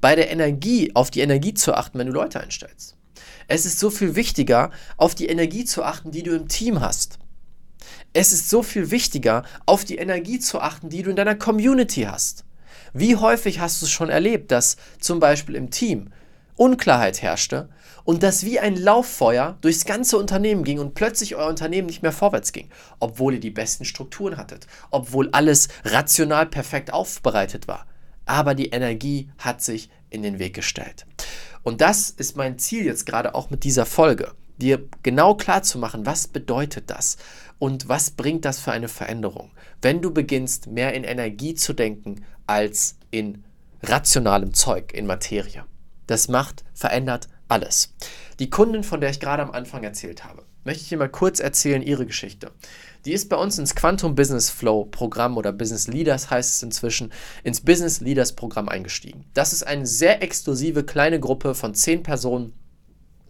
bei 0.00 0.16
der 0.16 0.30
Energie, 0.30 0.92
auf 0.94 1.10
die 1.10 1.20
Energie 1.20 1.54
zu 1.54 1.74
achten, 1.74 1.98
wenn 1.98 2.06
du 2.06 2.12
Leute 2.12 2.40
einstellst. 2.40 2.97
Es 3.46 3.66
ist 3.66 3.78
so 3.78 3.90
viel 3.90 4.14
wichtiger, 4.14 4.70
auf 4.96 5.14
die 5.14 5.26
Energie 5.26 5.64
zu 5.64 5.82
achten, 5.82 6.10
die 6.10 6.22
du 6.22 6.34
im 6.34 6.48
Team 6.48 6.80
hast. 6.80 7.18
Es 8.12 8.32
ist 8.32 8.48
so 8.48 8.62
viel 8.62 8.90
wichtiger, 8.90 9.44
auf 9.66 9.84
die 9.84 9.96
Energie 9.96 10.38
zu 10.38 10.60
achten, 10.60 10.88
die 10.88 11.02
du 11.02 11.10
in 11.10 11.16
deiner 11.16 11.34
Community 11.34 12.02
hast. 12.02 12.44
Wie 12.92 13.16
häufig 13.16 13.60
hast 13.60 13.80
du 13.80 13.86
es 13.86 13.92
schon 13.92 14.08
erlebt, 14.08 14.50
dass 14.50 14.76
zum 15.00 15.20
Beispiel 15.20 15.54
im 15.54 15.70
Team 15.70 16.10
Unklarheit 16.56 17.22
herrschte 17.22 17.68
und 18.04 18.22
das 18.22 18.44
wie 18.44 18.58
ein 18.58 18.76
Lauffeuer 18.76 19.58
durchs 19.60 19.84
ganze 19.84 20.18
Unternehmen 20.18 20.64
ging 20.64 20.78
und 20.78 20.94
plötzlich 20.94 21.36
euer 21.36 21.48
Unternehmen 21.48 21.86
nicht 21.86 22.02
mehr 22.02 22.12
vorwärts 22.12 22.52
ging, 22.52 22.70
obwohl 22.98 23.34
ihr 23.34 23.40
die 23.40 23.50
besten 23.50 23.84
Strukturen 23.84 24.36
hattet, 24.36 24.66
obwohl 24.90 25.28
alles 25.32 25.68
rational 25.84 26.46
perfekt 26.46 26.92
aufbereitet 26.92 27.68
war. 27.68 27.86
Aber 28.24 28.54
die 28.54 28.70
Energie 28.70 29.30
hat 29.38 29.62
sich 29.62 29.90
in 30.10 30.22
den 30.22 30.38
Weg 30.38 30.54
gestellt. 30.54 31.06
Und 31.68 31.82
das 31.82 32.08
ist 32.08 32.34
mein 32.34 32.58
Ziel 32.58 32.86
jetzt 32.86 33.04
gerade 33.04 33.34
auch 33.34 33.50
mit 33.50 33.62
dieser 33.62 33.84
Folge, 33.84 34.32
dir 34.56 34.88
genau 35.02 35.34
klar 35.34 35.62
zu 35.62 35.78
machen, 35.78 36.06
was 36.06 36.26
bedeutet 36.26 36.88
das 36.88 37.18
und 37.58 37.90
was 37.90 38.10
bringt 38.10 38.46
das 38.46 38.58
für 38.58 38.72
eine 38.72 38.88
Veränderung, 38.88 39.50
wenn 39.82 40.00
du 40.00 40.10
beginnst, 40.10 40.68
mehr 40.68 40.94
in 40.94 41.04
Energie 41.04 41.54
zu 41.54 41.74
denken 41.74 42.24
als 42.46 42.96
in 43.10 43.44
rationalem 43.82 44.54
Zeug, 44.54 44.94
in 44.94 45.04
Materie. 45.04 45.66
Das 46.06 46.28
macht, 46.28 46.64
verändert 46.72 47.28
alles. 47.48 47.92
Die 48.38 48.48
Kundin, 48.48 48.82
von 48.82 49.02
der 49.02 49.10
ich 49.10 49.20
gerade 49.20 49.42
am 49.42 49.50
Anfang 49.50 49.84
erzählt 49.84 50.24
habe, 50.24 50.46
möchte 50.64 50.84
ich 50.84 50.88
dir 50.88 50.96
mal 50.96 51.10
kurz 51.10 51.38
erzählen, 51.38 51.82
ihre 51.82 52.06
Geschichte. 52.06 52.50
Die 53.08 53.14
ist 53.14 53.30
bei 53.30 53.36
uns 53.36 53.58
ins 53.58 53.74
Quantum 53.74 54.14
Business 54.14 54.50
Flow 54.50 54.84
Programm 54.84 55.38
oder 55.38 55.50
Business 55.50 55.88
Leaders 55.88 56.28
heißt 56.28 56.56
es 56.56 56.62
inzwischen, 56.62 57.10
ins 57.42 57.62
Business 57.62 58.00
Leaders 58.02 58.34
Programm 58.34 58.68
eingestiegen. 58.68 59.24
Das 59.32 59.54
ist 59.54 59.66
eine 59.66 59.86
sehr 59.86 60.22
exklusive 60.22 60.84
kleine 60.84 61.18
Gruppe 61.18 61.54
von 61.54 61.72
zehn 61.72 62.02
Personen, 62.02 62.52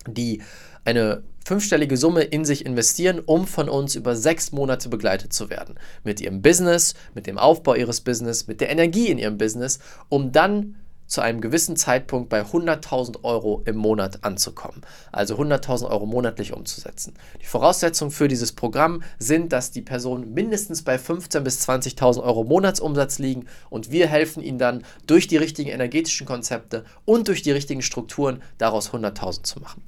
die 0.09 0.43
eine 0.85 1.23
fünfstellige 1.45 1.97
Summe 1.97 2.25
in 2.25 2.45
sich 2.45 2.67
investieren, 2.67 3.21
um 3.25 3.47
von 3.47 3.69
uns 3.69 3.95
über 3.95 4.17
sechs 4.17 4.51
Monate 4.51 4.89
begleitet 4.89 5.33
zu 5.33 5.49
werden. 5.49 5.77
Mit 6.03 6.21
ihrem 6.21 6.43
Business, 6.43 6.95
mit 7.15 7.29
dem 7.29 7.39
Aufbau 7.39 7.77
ihres 7.77 8.01
Business, 8.01 8.49
mit 8.49 8.61
der 8.61 8.71
Energie 8.71 9.07
in 9.07 9.19
ihrem 9.19 9.39
Business, 9.39 9.79
um 10.09 10.33
dann 10.33 10.75
zu 11.09 11.23
einem 11.23 11.41
gewissen 11.41 11.75
Zeitpunkt 11.75 12.29
bei 12.29 12.43
100.000 12.43 13.25
Euro 13.25 13.63
im 13.65 13.77
Monat 13.77 14.23
anzukommen. 14.25 14.83
Also 15.11 15.37
100.000 15.37 15.91
Euro 15.91 16.07
monatlich 16.07 16.53
umzusetzen. 16.53 17.15
Die 17.41 17.47
Voraussetzungen 17.47 18.11
für 18.11 18.29
dieses 18.29 18.53
Programm 18.53 19.03
sind, 19.19 19.53
dass 19.53 19.73
die 19.73 19.83
Personen 19.83 20.33
mindestens 20.35 20.83
bei 20.83 20.97
15.000 20.97 21.41
bis 21.41 21.69
20.000 21.69 22.23
Euro 22.23 22.45
Monatsumsatz 22.45 23.19
liegen 23.19 23.47
und 23.71 23.91
wir 23.91 24.07
helfen 24.07 24.43
ihnen 24.43 24.59
dann 24.59 24.85
durch 25.07 25.27
die 25.27 25.39
richtigen 25.39 25.71
energetischen 25.71 26.27
Konzepte 26.27 26.85
und 27.05 27.29
durch 27.29 27.43
die 27.43 27.53
richtigen 27.53 27.83
Strukturen 27.83 28.43
daraus 28.59 28.91
100.000 28.91 29.45
zu 29.45 29.61
machen. 29.61 29.83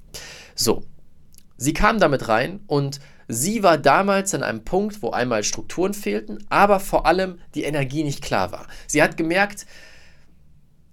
So, 0.54 0.82
sie 1.58 1.74
kam 1.74 2.00
damit 2.00 2.28
rein 2.28 2.60
und 2.66 3.00
sie 3.28 3.62
war 3.62 3.76
damals 3.76 4.34
an 4.34 4.42
einem 4.42 4.64
Punkt, 4.64 5.02
wo 5.02 5.10
einmal 5.10 5.44
Strukturen 5.44 5.92
fehlten, 5.92 6.38
aber 6.48 6.80
vor 6.80 7.04
allem 7.04 7.38
die 7.54 7.64
Energie 7.64 8.04
nicht 8.04 8.22
klar 8.22 8.52
war. 8.52 8.66
Sie 8.86 9.02
hat 9.02 9.18
gemerkt, 9.18 9.66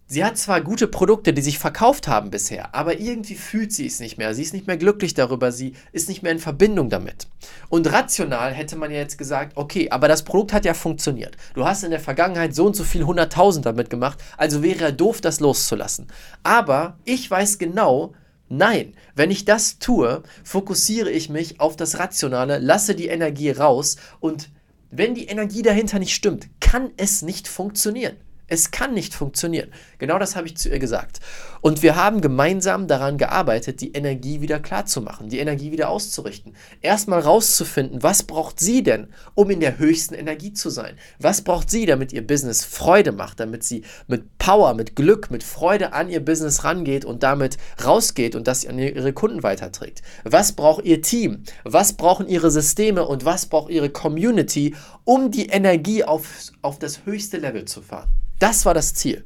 Sie 0.10 0.24
hat 0.24 0.38
zwar 0.38 0.62
gute 0.62 0.88
Produkte, 0.88 1.34
die 1.34 1.42
sich 1.42 1.60
verkauft 1.60 2.08
haben 2.08 2.30
bisher, 2.30 2.74
aber 2.74 2.98
irgendwie 2.98 3.36
fühlt 3.36 3.74
sie 3.74 3.86
es 3.86 4.00
nicht 4.00 4.18
mehr. 4.18 4.34
Sie 4.34 4.42
ist 4.42 4.54
nicht 4.54 4.66
mehr 4.66 4.78
glücklich 4.78 5.16
darüber, 5.16 5.52
sie 5.52 5.74
ist 5.92 6.08
nicht 6.08 6.24
mehr 6.24 6.32
in 6.32 6.40
Verbindung 6.40 6.90
damit. 6.90 7.28
Und 7.68 7.92
rational 7.92 8.54
hätte 8.54 8.78
man 8.78 8.90
ja 8.90 9.00
jetzt 9.00 9.18
gesagt, 9.18 9.58
okay, 9.58 9.90
aber 9.90 10.08
das 10.08 10.24
Produkt 10.24 10.54
hat 10.54 10.64
ja 10.64 10.74
funktioniert. 10.74 11.36
Du 11.56 11.66
hast 11.66 11.84
in 11.84 11.92
der 11.92 12.00
Vergangenheit 12.00 12.56
so 12.56 12.66
und 12.66 12.76
so 12.78 12.86
viel 12.86 13.04
100.000 13.04 13.64
damit 13.64 13.90
gemacht, 13.90 14.24
also 14.38 14.64
wäre 14.64 14.80
ja 14.80 14.92
doof, 14.92 15.20
das 15.20 15.42
loszulassen. 15.42 16.08
Aber 16.42 16.98
ich 17.04 17.30
weiß 17.30 17.58
genau, 17.58 18.14
Nein, 18.50 18.94
wenn 19.14 19.30
ich 19.30 19.44
das 19.44 19.78
tue, 19.78 20.24
fokussiere 20.46 21.12
ich 21.12 21.30
mich 21.30 21.60
auf 21.60 21.76
das 21.76 22.00
Rationale, 22.00 22.60
lasse 22.60 22.96
die 22.96 23.08
Energie 23.08 23.50
raus 23.50 23.98
und 24.22 24.50
wenn 24.90 25.16
die 25.16 25.26
Energie 25.26 25.64
dahinter 25.64 26.00
nicht 26.00 26.16
stimmt, 26.16 26.48
kann 26.62 26.92
es 26.96 27.24
nicht 27.24 27.50
funktionieren. 27.50 28.16
Es 28.50 28.72
kann 28.72 28.94
nicht 28.94 29.14
funktionieren. 29.14 29.72
Genau 29.98 30.18
das 30.20 30.38
habe 30.38 30.48
ich 30.48 30.56
zu 30.56 30.70
ihr 30.70 30.80
gesagt. 30.80 31.20
Und 31.60 31.84
wir 31.84 31.98
haben 31.98 32.22
gemeinsam 32.22 32.88
daran 32.88 33.18
gearbeitet, 33.18 33.82
die 33.82 33.92
Energie 33.92 34.40
wieder 34.40 34.60
klar 34.60 34.86
zu 34.86 35.02
machen, 35.02 35.28
die 35.28 35.40
Energie 35.40 35.74
wieder 35.74 35.90
auszurichten. 35.90 36.56
Erstmal 36.82 37.20
rauszufinden, 37.20 38.04
was 38.04 38.24
braucht 38.24 38.62
sie 38.62 38.84
denn, 38.84 39.08
um 39.36 39.50
in 39.50 39.60
der 39.60 39.80
höchsten 39.80 40.14
Energie 40.14 40.54
zu 40.54 40.70
sein? 40.70 40.96
Was 41.20 41.42
braucht 41.42 41.70
sie, 41.70 41.86
damit 41.86 42.14
ihr 42.14 42.26
Business 42.26 42.64
Freude 42.64 43.12
macht, 43.12 43.42
damit 43.42 43.66
sie 43.66 43.84
mit 44.08 44.38
Power, 44.38 44.76
mit 44.76 44.96
Glück, 44.96 45.30
mit 45.30 45.44
Freude 45.44 45.92
an 45.92 46.10
ihr 46.10 46.24
Business 46.24 46.64
rangeht 46.64 47.04
und 47.04 47.24
damit 47.24 47.58
rausgeht 47.84 48.34
und 48.34 48.48
das 48.48 48.66
an 48.66 48.80
ihre 48.80 49.12
Kunden 49.12 49.44
weiterträgt? 49.44 50.04
Was 50.24 50.54
braucht 50.54 50.86
ihr 50.86 51.02
Team? 51.02 51.44
Was 51.66 51.94
brauchen 51.94 52.30
ihre 52.30 52.50
Systeme 52.50 53.06
und 53.06 53.26
was 53.26 53.48
braucht 53.48 53.72
ihre 53.72 53.90
Community, 53.90 54.74
um 55.04 55.32
die 55.32 55.48
Energie 55.48 56.06
auf, 56.06 56.30
auf 56.62 56.80
das 56.80 57.06
höchste 57.06 57.40
Level 57.40 57.66
zu 57.66 57.82
fahren? 57.82 58.08
Das 58.40 58.66
war 58.66 58.74
das 58.74 58.94
Ziel. 58.94 59.26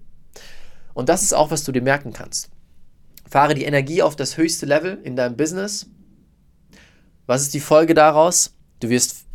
Und 0.93 1.09
das 1.09 1.21
ist 1.21 1.33
auch, 1.33 1.51
was 1.51 1.63
du 1.63 1.71
dir 1.71 1.81
merken 1.81 2.13
kannst. 2.13 2.49
Fahre 3.29 3.53
die 3.53 3.63
Energie 3.63 4.01
auf 4.01 4.15
das 4.15 4.37
höchste 4.37 4.65
Level 4.65 4.99
in 5.03 5.15
deinem 5.15 5.37
Business. 5.37 5.87
Was 7.27 7.41
ist 7.43 7.53
die 7.53 7.59
Folge 7.59 7.93
daraus? 7.93 8.53
Du 8.79 8.89
wirst 8.89 9.25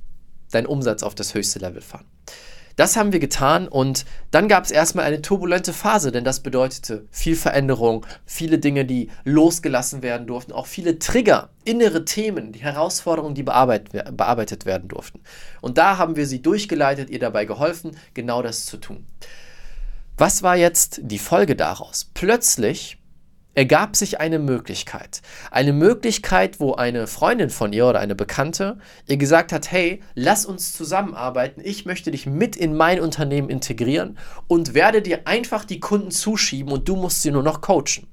deinen 0.51 0.67
Umsatz 0.67 1.03
auf 1.03 1.15
das 1.15 1.35
höchste 1.35 1.59
Level 1.59 1.81
fahren. 1.81 2.07
Das 2.77 2.97
haben 2.97 3.13
wir 3.15 3.21
getan 3.21 3.69
und 3.69 4.05
dann 4.31 4.49
gab 4.49 4.65
es 4.65 4.71
erstmal 4.71 5.07
eine 5.07 5.23
turbulente 5.23 5.73
Phase, 5.73 6.13
denn 6.13 6.25
das 6.25 6.41
bedeutete 6.41 7.07
viel 7.11 7.35
Veränderung, 7.35 8.05
viele 8.27 8.59
Dinge, 8.59 8.85
die 8.85 9.09
losgelassen 9.25 10.03
werden 10.03 10.27
durften, 10.27 10.53
auch 10.53 10.67
viele 10.67 10.99
Trigger, 10.99 11.49
innere 11.65 12.05
Themen, 12.05 12.53
die 12.53 12.59
Herausforderungen, 12.59 13.35
die 13.35 13.45
bearbeitet, 13.45 14.67
werden 14.67 14.89
durften. 14.89 15.21
Und 15.63 15.79
da 15.79 15.97
haben 15.97 16.17
wir 16.17 16.27
sie 16.27 16.43
durchgeleitet, 16.43 17.09
ihr 17.09 17.19
dabei 17.19 17.47
geholfen, 17.47 17.97
genau 18.13 18.43
das 18.43 18.67
zu 18.67 18.77
tun. 18.77 19.07
Was 20.19 20.43
war 20.43 20.57
jetzt 20.57 21.01
die 21.03 21.19
Folge 21.19 21.57
daraus? 21.57 22.11
Plötzlich 22.15 22.97
ergab 23.53 23.97
sich 23.97 24.19
eine 24.19 24.39
Möglichkeit. 24.39 25.21
Eine 25.51 25.75
Möglichkeit, 25.75 26.59
wo 26.59 26.73
eine 26.73 27.07
Freundin 27.07 27.51
von 27.51 27.75
ihr 27.75 27.87
oder 27.87 28.01
eine 28.01 28.15
Bekannte 28.15 28.79
ihr 29.07 29.19
gesagt 29.19 29.53
hat, 29.53 29.71
hey, 29.71 30.01
lass 30.15 30.47
uns 30.47 30.73
zusammenarbeiten, 30.73 31.61
ich 31.63 31.85
möchte 31.85 32.11
dich 32.11 32.25
mit 32.25 32.57
in 32.57 32.75
mein 32.75 33.01
Unternehmen 33.01 33.51
integrieren 33.51 34.17
und 34.47 34.73
werde 34.73 35.03
dir 35.03 35.27
einfach 35.27 35.67
die 35.67 35.81
Kunden 35.81 36.11
zuschieben 36.11 36.73
und 36.73 36.89
du 36.89 36.97
musst 36.97 37.21
sie 37.21 37.31
nur 37.31 37.43
noch 37.43 37.61
coachen. 37.61 38.07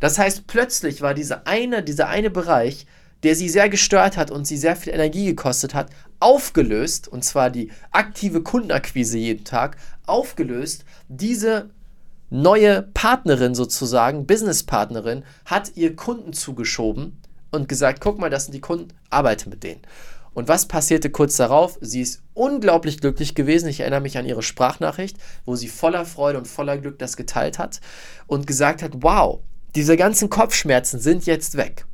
Das 0.00 0.18
heißt, 0.18 0.46
plötzlich 0.46 1.00
war 1.00 1.14
dieser 1.14 1.46
eine, 1.46 1.82
dieser 1.82 2.08
eine 2.08 2.28
Bereich 2.28 2.86
der 3.22 3.36
sie 3.36 3.48
sehr 3.48 3.68
gestört 3.68 4.16
hat 4.16 4.30
und 4.30 4.46
sie 4.46 4.56
sehr 4.56 4.76
viel 4.76 4.92
Energie 4.92 5.26
gekostet 5.26 5.74
hat, 5.74 5.90
aufgelöst, 6.20 7.08
und 7.08 7.24
zwar 7.24 7.50
die 7.50 7.70
aktive 7.90 8.42
Kundenakquise 8.42 9.18
jeden 9.18 9.44
Tag, 9.44 9.76
aufgelöst. 10.06 10.84
Diese 11.08 11.70
neue 12.30 12.82
Partnerin 12.82 13.54
sozusagen, 13.54 14.26
Businesspartnerin, 14.26 15.24
hat 15.44 15.72
ihr 15.76 15.94
Kunden 15.96 16.32
zugeschoben 16.32 17.18
und 17.50 17.68
gesagt, 17.68 18.00
guck 18.00 18.18
mal, 18.18 18.30
das 18.30 18.44
sind 18.44 18.54
die 18.54 18.60
Kunden, 18.60 18.88
arbeite 19.10 19.48
mit 19.48 19.62
denen. 19.62 19.82
Und 20.34 20.48
was 20.48 20.66
passierte 20.66 21.10
kurz 21.10 21.36
darauf? 21.36 21.76
Sie 21.82 22.00
ist 22.00 22.22
unglaublich 22.32 23.00
glücklich 23.00 23.34
gewesen. 23.34 23.68
Ich 23.68 23.80
erinnere 23.80 24.00
mich 24.00 24.16
an 24.16 24.24
ihre 24.24 24.42
Sprachnachricht, 24.42 25.18
wo 25.44 25.56
sie 25.56 25.68
voller 25.68 26.06
Freude 26.06 26.38
und 26.38 26.48
voller 26.48 26.78
Glück 26.78 26.98
das 26.98 27.18
geteilt 27.18 27.58
hat 27.58 27.80
und 28.26 28.46
gesagt 28.46 28.82
hat, 28.82 28.92
wow, 29.02 29.40
diese 29.74 29.96
ganzen 29.98 30.30
Kopfschmerzen 30.30 31.00
sind 31.00 31.26
jetzt 31.26 31.56
weg. 31.56 31.84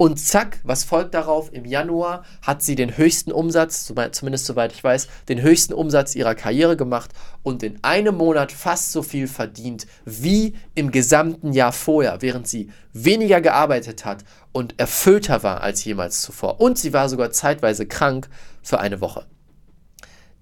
Und 0.00 0.18
zack, 0.18 0.60
was 0.64 0.84
folgt 0.84 1.12
darauf? 1.12 1.52
Im 1.52 1.66
Januar 1.66 2.24
hat 2.40 2.62
sie 2.62 2.74
den 2.74 2.96
höchsten 2.96 3.32
Umsatz, 3.32 3.84
zumindest 4.12 4.46
soweit 4.46 4.72
ich 4.72 4.82
weiß, 4.82 5.08
den 5.28 5.42
höchsten 5.42 5.74
Umsatz 5.74 6.14
ihrer 6.14 6.34
Karriere 6.34 6.74
gemacht 6.74 7.10
und 7.42 7.62
in 7.62 7.84
einem 7.84 8.14
Monat 8.14 8.50
fast 8.50 8.92
so 8.92 9.02
viel 9.02 9.28
verdient 9.28 9.86
wie 10.06 10.54
im 10.74 10.90
gesamten 10.90 11.52
Jahr 11.52 11.72
vorher, 11.72 12.22
während 12.22 12.48
sie 12.48 12.70
weniger 12.94 13.42
gearbeitet 13.42 14.06
hat 14.06 14.24
und 14.52 14.80
erfüllter 14.80 15.42
war 15.42 15.60
als 15.60 15.84
jemals 15.84 16.22
zuvor. 16.22 16.62
Und 16.62 16.78
sie 16.78 16.94
war 16.94 17.10
sogar 17.10 17.30
zeitweise 17.30 17.84
krank 17.84 18.30
für 18.62 18.80
eine 18.80 19.02
Woche. 19.02 19.26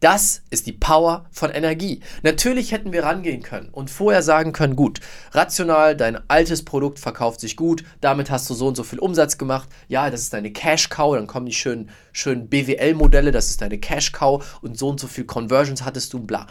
Das 0.01 0.43
ist 0.51 0.69
die 0.69 0.73
Power 0.73 1.27
von 1.33 1.51
Energie. 1.51 2.01
Natürlich 2.23 2.71
hätten 2.71 2.93
wir 2.93 3.03
rangehen 3.03 3.43
können 3.43 3.69
und 3.71 3.91
vorher 3.91 4.23
sagen 4.23 4.53
können, 4.53 4.77
gut, 4.77 5.01
rational, 5.33 5.97
dein 5.97 6.21
altes 6.31 6.65
Produkt 6.65 7.01
verkauft 7.01 7.41
sich 7.41 7.57
gut, 7.57 7.83
damit 8.01 8.31
hast 8.31 8.49
du 8.49 8.55
so 8.55 8.69
und 8.69 8.77
so 8.77 8.85
viel 8.85 9.01
Umsatz 9.01 9.39
gemacht. 9.39 9.69
Ja, 9.89 10.09
das 10.09 10.21
ist 10.21 10.33
deine 10.33 10.53
Cash 10.53 10.89
Cow, 10.89 11.17
dann 11.17 11.27
kommen 11.27 11.47
die 11.47 11.53
schönen, 11.53 11.91
schönen 12.13 12.49
BWL-Modelle, 12.49 13.33
das 13.33 13.51
ist 13.51 13.61
deine 13.61 13.79
Cash 13.79 14.13
Cow 14.13 14.59
und 14.63 14.79
so 14.79 14.89
und 14.89 15.01
so 15.01 15.09
viel 15.09 15.25
Conversions 15.25 15.85
hattest 15.85 16.13
du, 16.13 16.21
bla. 16.21 16.47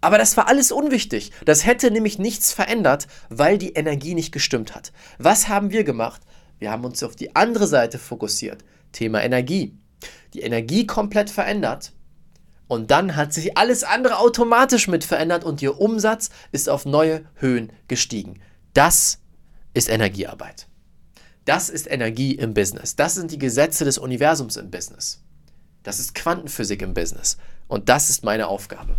Aber 0.00 0.18
das 0.18 0.36
war 0.36 0.48
alles 0.48 0.72
unwichtig. 0.72 1.30
Das 1.44 1.66
hätte 1.66 1.92
nämlich 1.92 2.18
nichts 2.18 2.52
verändert, 2.52 3.06
weil 3.28 3.58
die 3.58 3.74
Energie 3.74 4.14
nicht 4.14 4.32
gestimmt 4.32 4.74
hat. 4.74 4.92
Was 5.18 5.46
haben 5.46 5.70
wir 5.70 5.84
gemacht? 5.84 6.22
Wir 6.58 6.72
haben 6.72 6.84
uns 6.84 7.04
auf 7.04 7.14
die 7.14 7.36
andere 7.36 7.68
Seite 7.68 7.98
fokussiert. 7.98 8.64
Thema 8.90 9.22
Energie. 9.22 9.76
Die 10.34 10.40
Energie 10.40 10.86
komplett 10.86 11.30
verändert 11.30 11.92
und 12.70 12.92
dann 12.92 13.16
hat 13.16 13.32
sich 13.32 13.58
alles 13.58 13.82
andere 13.82 14.18
automatisch 14.18 14.86
mit 14.86 15.02
verändert 15.02 15.42
und 15.42 15.60
ihr 15.60 15.80
Umsatz 15.80 16.30
ist 16.52 16.68
auf 16.68 16.86
neue 16.86 17.24
Höhen 17.34 17.72
gestiegen. 17.88 18.40
Das 18.74 19.18
ist 19.74 19.88
Energiearbeit. 19.88 20.68
Das 21.44 21.68
ist 21.68 21.90
Energie 21.90 22.36
im 22.36 22.54
Business. 22.54 22.94
Das 22.94 23.16
sind 23.16 23.32
die 23.32 23.38
Gesetze 23.38 23.84
des 23.84 23.98
Universums 23.98 24.56
im 24.56 24.70
Business. 24.70 25.20
Das 25.82 25.98
ist 25.98 26.14
Quantenphysik 26.14 26.82
im 26.82 26.94
Business. 26.94 27.38
Und 27.66 27.88
das 27.88 28.08
ist 28.08 28.22
meine 28.22 28.46
Aufgabe. 28.46 28.94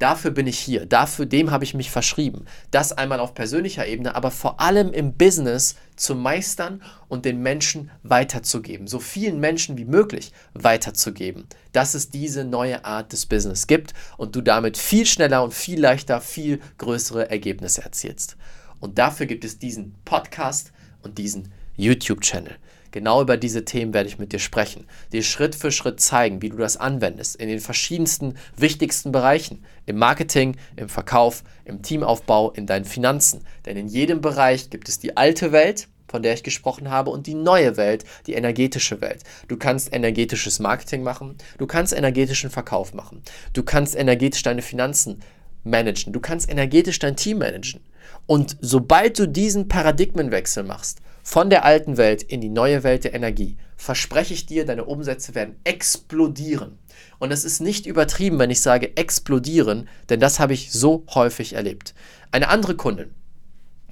Dafür 0.00 0.30
bin 0.30 0.46
ich 0.46 0.58
hier, 0.58 0.86
dafür 0.86 1.26
dem 1.26 1.50
habe 1.50 1.62
ich 1.62 1.74
mich 1.74 1.90
verschrieben. 1.90 2.46
Das 2.70 2.92
einmal 2.92 3.20
auf 3.20 3.34
persönlicher 3.34 3.86
Ebene, 3.86 4.14
aber 4.14 4.30
vor 4.30 4.58
allem 4.58 4.94
im 4.94 5.12
Business 5.12 5.76
zu 5.94 6.14
meistern 6.14 6.82
und 7.08 7.26
den 7.26 7.42
Menschen 7.42 7.90
weiterzugeben, 8.02 8.86
so 8.86 8.98
vielen 8.98 9.40
Menschen 9.40 9.76
wie 9.76 9.84
möglich 9.84 10.32
weiterzugeben, 10.54 11.44
dass 11.72 11.92
es 11.92 12.08
diese 12.08 12.46
neue 12.46 12.86
Art 12.86 13.12
des 13.12 13.26
Business 13.26 13.66
gibt 13.66 13.92
und 14.16 14.34
du 14.34 14.40
damit 14.40 14.78
viel 14.78 15.04
schneller 15.04 15.44
und 15.44 15.52
viel 15.52 15.78
leichter 15.78 16.22
viel 16.22 16.60
größere 16.78 17.30
Ergebnisse 17.30 17.82
erzielst. 17.82 18.38
Und 18.78 18.96
dafür 18.96 19.26
gibt 19.26 19.44
es 19.44 19.58
diesen 19.58 19.96
Podcast 20.06 20.72
und 21.02 21.18
diesen 21.18 21.52
YouTube-Channel. 21.76 22.56
Genau 22.90 23.22
über 23.22 23.36
diese 23.36 23.64
Themen 23.64 23.94
werde 23.94 24.08
ich 24.08 24.18
mit 24.18 24.32
dir 24.32 24.38
sprechen, 24.38 24.86
dir 25.12 25.22
Schritt 25.22 25.54
für 25.54 25.70
Schritt 25.70 26.00
zeigen, 26.00 26.42
wie 26.42 26.48
du 26.48 26.56
das 26.56 26.76
anwendest 26.76 27.36
in 27.36 27.48
den 27.48 27.60
verschiedensten 27.60 28.34
wichtigsten 28.56 29.12
Bereichen, 29.12 29.64
im 29.86 29.96
Marketing, 29.96 30.56
im 30.76 30.88
Verkauf, 30.88 31.44
im 31.64 31.82
Teamaufbau, 31.82 32.50
in 32.50 32.66
deinen 32.66 32.84
Finanzen. 32.84 33.44
Denn 33.64 33.76
in 33.76 33.86
jedem 33.86 34.20
Bereich 34.20 34.70
gibt 34.70 34.88
es 34.88 34.98
die 34.98 35.16
alte 35.16 35.52
Welt, 35.52 35.88
von 36.08 36.22
der 36.22 36.34
ich 36.34 36.42
gesprochen 36.42 36.90
habe, 36.90 37.10
und 37.10 37.28
die 37.28 37.34
neue 37.34 37.76
Welt, 37.76 38.04
die 38.26 38.34
energetische 38.34 39.00
Welt. 39.00 39.22
Du 39.46 39.56
kannst 39.56 39.94
energetisches 39.94 40.58
Marketing 40.58 41.04
machen, 41.04 41.36
du 41.58 41.66
kannst 41.68 41.92
energetischen 41.92 42.50
Verkauf 42.50 42.94
machen, 42.94 43.22
du 43.52 43.62
kannst 43.62 43.94
energetisch 43.94 44.42
deine 44.42 44.62
Finanzen 44.62 45.20
managen, 45.62 46.12
du 46.12 46.18
kannst 46.18 46.50
energetisch 46.50 46.98
dein 46.98 47.16
Team 47.16 47.38
managen. 47.38 47.80
Und 48.26 48.56
sobald 48.60 49.18
du 49.18 49.28
diesen 49.28 49.68
Paradigmenwechsel 49.68 50.64
machst, 50.64 51.00
von 51.22 51.50
der 51.50 51.64
alten 51.64 51.96
Welt 51.96 52.22
in 52.22 52.40
die 52.40 52.48
neue 52.48 52.82
Welt 52.82 53.04
der 53.04 53.14
Energie, 53.14 53.56
verspreche 53.76 54.34
ich 54.34 54.46
dir, 54.46 54.66
deine 54.66 54.84
Umsätze 54.84 55.34
werden 55.34 55.56
explodieren. 55.64 56.78
Und 57.18 57.32
es 57.32 57.44
ist 57.44 57.60
nicht 57.60 57.86
übertrieben, 57.86 58.38
wenn 58.38 58.50
ich 58.50 58.60
sage 58.60 58.96
explodieren, 58.96 59.88
denn 60.08 60.20
das 60.20 60.38
habe 60.38 60.52
ich 60.52 60.72
so 60.72 61.04
häufig 61.14 61.54
erlebt. 61.54 61.94
Eine 62.32 62.48
andere 62.48 62.76
Kundin 62.76 63.14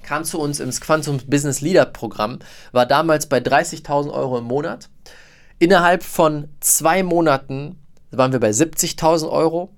kam 0.03 0.23
zu 0.23 0.39
uns 0.39 0.59
ins 0.59 0.81
Quantum 0.81 1.19
Business 1.27 1.61
Leader 1.61 1.85
Programm, 1.85 2.39
war 2.71 2.85
damals 2.85 3.27
bei 3.27 3.39
30.000 3.39 4.11
Euro 4.11 4.39
im 4.39 4.45
Monat. 4.45 4.89
Innerhalb 5.59 6.03
von 6.03 6.47
zwei 6.61 7.03
Monaten 7.03 7.77
waren 8.11 8.31
wir 8.31 8.39
bei 8.39 8.49
70.000 8.49 9.29
Euro 9.29 9.75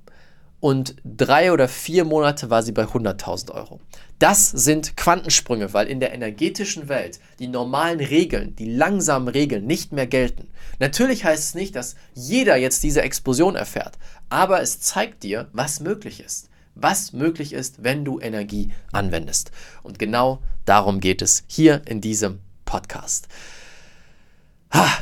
und 0.61 0.95
drei 1.03 1.51
oder 1.51 1.67
vier 1.67 2.05
Monate 2.05 2.49
war 2.49 2.63
sie 2.63 2.71
bei 2.71 2.83
100.000 2.83 3.51
Euro. 3.51 3.81
Das 4.19 4.49
sind 4.49 4.95
Quantensprünge, 4.95 5.73
weil 5.73 5.87
in 5.87 5.99
der 5.99 6.13
energetischen 6.13 6.87
Welt 6.87 7.19
die 7.39 7.47
normalen 7.47 7.99
Regeln, 7.99 8.55
die 8.55 8.71
langsamen 8.71 9.27
Regeln 9.27 9.65
nicht 9.65 9.91
mehr 9.91 10.07
gelten. 10.07 10.47
Natürlich 10.79 11.25
heißt 11.25 11.43
es 11.43 11.55
nicht, 11.55 11.75
dass 11.75 11.95
jeder 12.13 12.55
jetzt 12.55 12.83
diese 12.83 13.01
Explosion 13.01 13.55
erfährt, 13.55 13.97
aber 14.29 14.61
es 14.61 14.79
zeigt 14.79 15.23
dir, 15.23 15.49
was 15.51 15.79
möglich 15.79 16.23
ist. 16.23 16.49
Was 16.75 17.11
möglich 17.11 17.51
ist, 17.51 17.83
wenn 17.83 18.05
du 18.05 18.19
Energie 18.19 18.71
anwendest. 18.91 19.51
Und 19.83 19.99
genau 19.99 20.41
darum 20.65 20.99
geht 21.01 21.21
es 21.21 21.43
hier 21.47 21.81
in 21.85 21.99
diesem 21.99 22.39
Podcast 22.65 23.27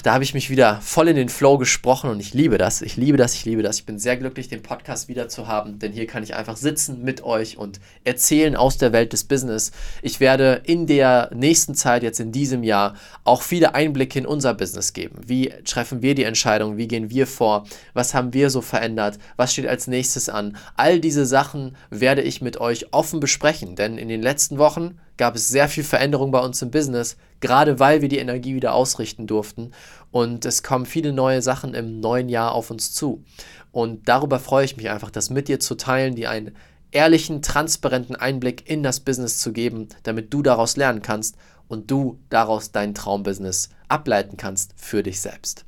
da 0.03 0.13
habe 0.13 0.23
ich 0.23 0.33
mich 0.33 0.49
wieder 0.49 0.79
voll 0.81 1.09
in 1.09 1.15
den 1.15 1.29
Flow 1.29 1.57
gesprochen 1.57 2.09
und 2.09 2.19
ich 2.19 2.33
liebe 2.33 2.57
das. 2.57 2.81
Ich 2.81 2.97
liebe 2.97 3.17
das, 3.17 3.35
ich 3.35 3.45
liebe 3.45 3.61
das. 3.61 3.79
Ich 3.79 3.85
bin 3.85 3.99
sehr 3.99 4.17
glücklich, 4.17 4.47
den 4.47 4.63
Podcast 4.63 5.07
wieder 5.07 5.27
zu 5.27 5.47
haben, 5.47 5.79
denn 5.79 5.91
hier 5.91 6.07
kann 6.07 6.23
ich 6.23 6.35
einfach 6.35 6.57
sitzen 6.57 7.03
mit 7.03 7.23
euch 7.23 7.57
und 7.57 7.79
erzählen 8.03 8.55
aus 8.55 8.77
der 8.77 8.93
Welt 8.93 9.13
des 9.13 9.25
Business. 9.25 9.71
Ich 10.01 10.19
werde 10.19 10.61
in 10.63 10.87
der 10.87 11.29
nächsten 11.33 11.75
Zeit, 11.75 12.03
jetzt 12.03 12.19
in 12.19 12.31
diesem 12.31 12.63
Jahr, 12.63 12.95
auch 13.23 13.41
viele 13.41 13.75
Einblicke 13.75 14.19
in 14.19 14.25
unser 14.25 14.53
Business 14.53 14.93
geben. 14.93 15.15
Wie 15.25 15.49
treffen 15.65 16.01
wir 16.01 16.15
die 16.15 16.23
Entscheidung? 16.23 16.77
Wie 16.77 16.87
gehen 16.87 17.09
wir 17.09 17.27
vor? 17.27 17.65
Was 17.93 18.13
haben 18.13 18.33
wir 18.33 18.49
so 18.49 18.61
verändert? 18.61 19.19
Was 19.35 19.53
steht 19.53 19.67
als 19.67 19.87
nächstes 19.87 20.29
an? 20.29 20.57
All 20.75 20.99
diese 20.99 21.25
Sachen 21.25 21.75
werde 21.89 22.21
ich 22.21 22.41
mit 22.41 22.57
euch 22.57 22.93
offen 22.93 23.19
besprechen, 23.19 23.75
denn 23.75 23.97
in 23.97 24.07
den 24.07 24.21
letzten 24.21 24.57
Wochen 24.57 24.97
gab 25.19 25.35
es 25.35 25.49
sehr 25.49 25.67
viel 25.67 25.83
Veränderung 25.83 26.31
bei 26.31 26.39
uns 26.39 26.61
im 26.61 26.71
Business, 26.71 27.17
gerade 27.41 27.77
weil 27.77 28.01
wir 28.01 28.07
die 28.07 28.17
Energie 28.17 28.55
wieder 28.55 28.73
ausrichten 28.73 29.27
durften. 29.27 29.71
Und 30.11 30.45
es 30.45 30.63
kommen 30.63 30.85
viele 30.85 31.11
neue 31.11 31.41
Sachen 31.41 31.73
im 31.73 31.99
neuen 31.99 32.29
Jahr 32.29 32.53
auf 32.53 32.71
uns 32.71 32.93
zu. 32.93 33.23
Und 33.71 34.07
darüber 34.07 34.39
freue 34.39 34.63
ich 34.63 34.77
mich 34.77 34.89
einfach, 34.89 35.11
das 35.11 35.29
mit 35.29 35.49
dir 35.49 35.59
zu 35.59 35.75
teilen, 35.75 36.15
dir 36.15 36.29
einen 36.29 36.55
ehrlichen, 36.91 37.41
transparenten 37.41 38.15
Einblick 38.15 38.67
in 38.69 38.81
das 38.81 39.01
Business 39.01 39.39
zu 39.39 39.51
geben, 39.51 39.89
damit 40.03 40.33
du 40.33 40.41
daraus 40.41 40.77
lernen 40.77 41.01
kannst 41.01 41.35
und 41.67 41.91
du 41.91 42.17
daraus 42.29 42.71
dein 42.71 42.95
Traumbusiness 42.95 43.69
ableiten 43.89 44.37
kannst 44.37 44.73
für 44.77 45.03
dich 45.03 45.19
selbst. 45.19 45.65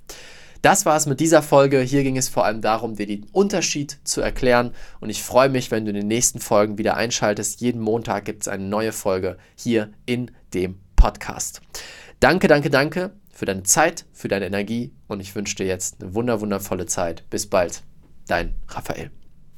Das 0.62 0.86
war 0.86 0.96
es 0.96 1.08
mit 1.08 1.20
dieser 1.20 1.42
Folge. 1.42 1.80
Hier 1.80 2.04
ging 2.04 2.18
es 2.18 2.30
vor 2.30 2.46
allem 2.46 2.62
darum, 2.62 2.96
dir 2.96 3.08
den 3.08 3.26
Unterschied 3.32 3.98
zu 4.04 4.22
erklären. 4.22 4.74
Und 5.00 5.10
ich 5.10 5.24
freue 5.24 5.50
mich, 5.50 5.72
wenn 5.72 5.86
du 5.86 5.90
in 5.90 5.96
den 5.96 6.08
nächsten 6.08 6.40
Folgen 6.40 6.78
wieder 6.78 6.98
einschaltest. 6.98 7.62
Jeden 7.62 7.82
Montag 7.82 8.26
gibt 8.26 8.44
es 8.44 8.48
eine 8.48 8.66
neue 8.66 8.92
Folge 8.92 9.38
hier 9.56 9.92
in 10.06 10.30
dem 10.54 10.80
Podcast. 10.96 11.62
Danke, 12.20 12.48
danke, 12.48 12.70
danke 12.70 13.12
für 13.32 13.46
deine 13.46 13.64
Zeit, 13.64 14.06
für 14.14 14.28
deine 14.28 14.46
Energie 14.46 14.94
und 15.08 15.20
ich 15.20 15.34
wünsche 15.34 15.56
dir 15.56 15.66
jetzt 15.66 16.00
eine 16.00 16.14
wunder, 16.14 16.42
wundervolle 16.42 16.86
Zeit. 16.86 17.28
Bis 17.32 17.48
bald, 17.48 17.82
dein 18.28 18.54
Raphael. 18.68 19.10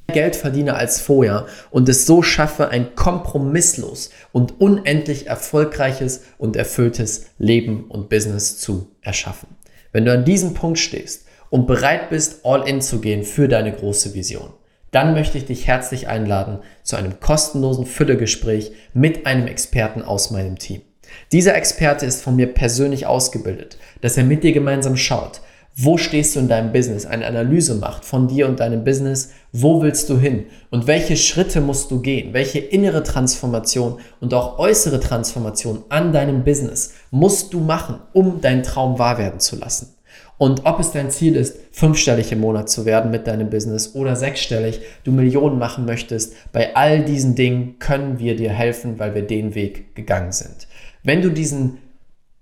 Geld 0.06 0.36
verdiene 0.36 0.74
als 0.74 1.00
vorher 1.02 1.46
und 1.70 1.86
es 1.88 2.06
so 2.06 2.22
schaffe, 2.22 2.68
ein 2.68 2.94
kompromisslos 2.94 4.08
und 4.32 4.58
unendlich 4.58 5.26
erfolgreiches 5.26 6.22
und 6.38 6.56
erfülltes 6.56 7.26
Leben 7.36 7.84
und 7.90 8.08
Business 8.08 8.58
zu 8.58 8.90
erschaffen. 9.02 9.53
Wenn 9.94 10.04
du 10.04 10.12
an 10.12 10.24
diesem 10.24 10.54
Punkt 10.54 10.80
stehst 10.80 11.24
und 11.50 11.68
bereit 11.68 12.10
bist, 12.10 12.44
all 12.44 12.68
in 12.68 12.82
zu 12.82 13.00
gehen 13.00 13.22
für 13.22 13.46
deine 13.46 13.70
große 13.72 14.12
Vision, 14.12 14.52
dann 14.90 15.14
möchte 15.14 15.38
ich 15.38 15.46
dich 15.46 15.68
herzlich 15.68 16.08
einladen 16.08 16.58
zu 16.82 16.96
einem 16.96 17.20
kostenlosen 17.20 17.86
Füllegespräch 17.86 18.72
mit 18.92 19.24
einem 19.24 19.46
Experten 19.46 20.02
aus 20.02 20.32
meinem 20.32 20.58
Team. 20.58 20.82
Dieser 21.30 21.54
Experte 21.54 22.06
ist 22.06 22.24
von 22.24 22.34
mir 22.34 22.52
persönlich 22.52 23.06
ausgebildet, 23.06 23.78
dass 24.00 24.16
er 24.16 24.24
mit 24.24 24.42
dir 24.42 24.52
gemeinsam 24.52 24.96
schaut, 24.96 25.42
wo 25.76 25.98
stehst 25.98 26.36
du 26.36 26.40
in 26.40 26.48
deinem 26.48 26.72
Business, 26.72 27.04
eine 27.04 27.26
Analyse 27.26 27.74
macht 27.74 28.04
von 28.04 28.28
dir 28.28 28.46
und 28.46 28.60
deinem 28.60 28.84
Business, 28.84 29.30
wo 29.52 29.82
willst 29.82 30.08
du 30.08 30.18
hin 30.18 30.46
und 30.70 30.86
welche 30.86 31.16
Schritte 31.16 31.60
musst 31.60 31.90
du 31.90 32.00
gehen, 32.00 32.32
welche 32.32 32.60
innere 32.60 33.02
Transformation 33.02 33.98
und 34.20 34.32
auch 34.34 34.58
äußere 34.58 35.00
Transformation 35.00 35.82
an 35.88 36.12
deinem 36.12 36.44
Business 36.44 36.94
musst 37.10 37.52
du 37.52 37.60
machen, 37.60 37.96
um 38.12 38.40
deinen 38.40 38.62
Traum 38.62 38.98
wahr 38.98 39.18
werden 39.18 39.40
zu 39.40 39.56
lassen. 39.56 39.94
Und 40.36 40.64
ob 40.64 40.80
es 40.80 40.92
dein 40.92 41.10
Ziel 41.10 41.36
ist, 41.36 41.56
fünfstellig 41.70 42.30
im 42.32 42.40
Monat 42.40 42.68
zu 42.68 42.84
werden 42.84 43.10
mit 43.10 43.26
deinem 43.26 43.50
Business 43.50 43.94
oder 43.94 44.16
sechsstellig, 44.16 44.80
du 45.04 45.12
Millionen 45.12 45.58
machen 45.58 45.84
möchtest, 45.84 46.34
bei 46.52 46.74
all 46.74 47.04
diesen 47.04 47.34
Dingen 47.34 47.78
können 47.78 48.18
wir 48.18 48.36
dir 48.36 48.50
helfen, 48.50 48.98
weil 48.98 49.14
wir 49.14 49.22
den 49.22 49.54
Weg 49.54 49.94
gegangen 49.94 50.32
sind. 50.32 50.68
Wenn 51.02 51.22
du 51.22 51.30
diesen 51.30 51.78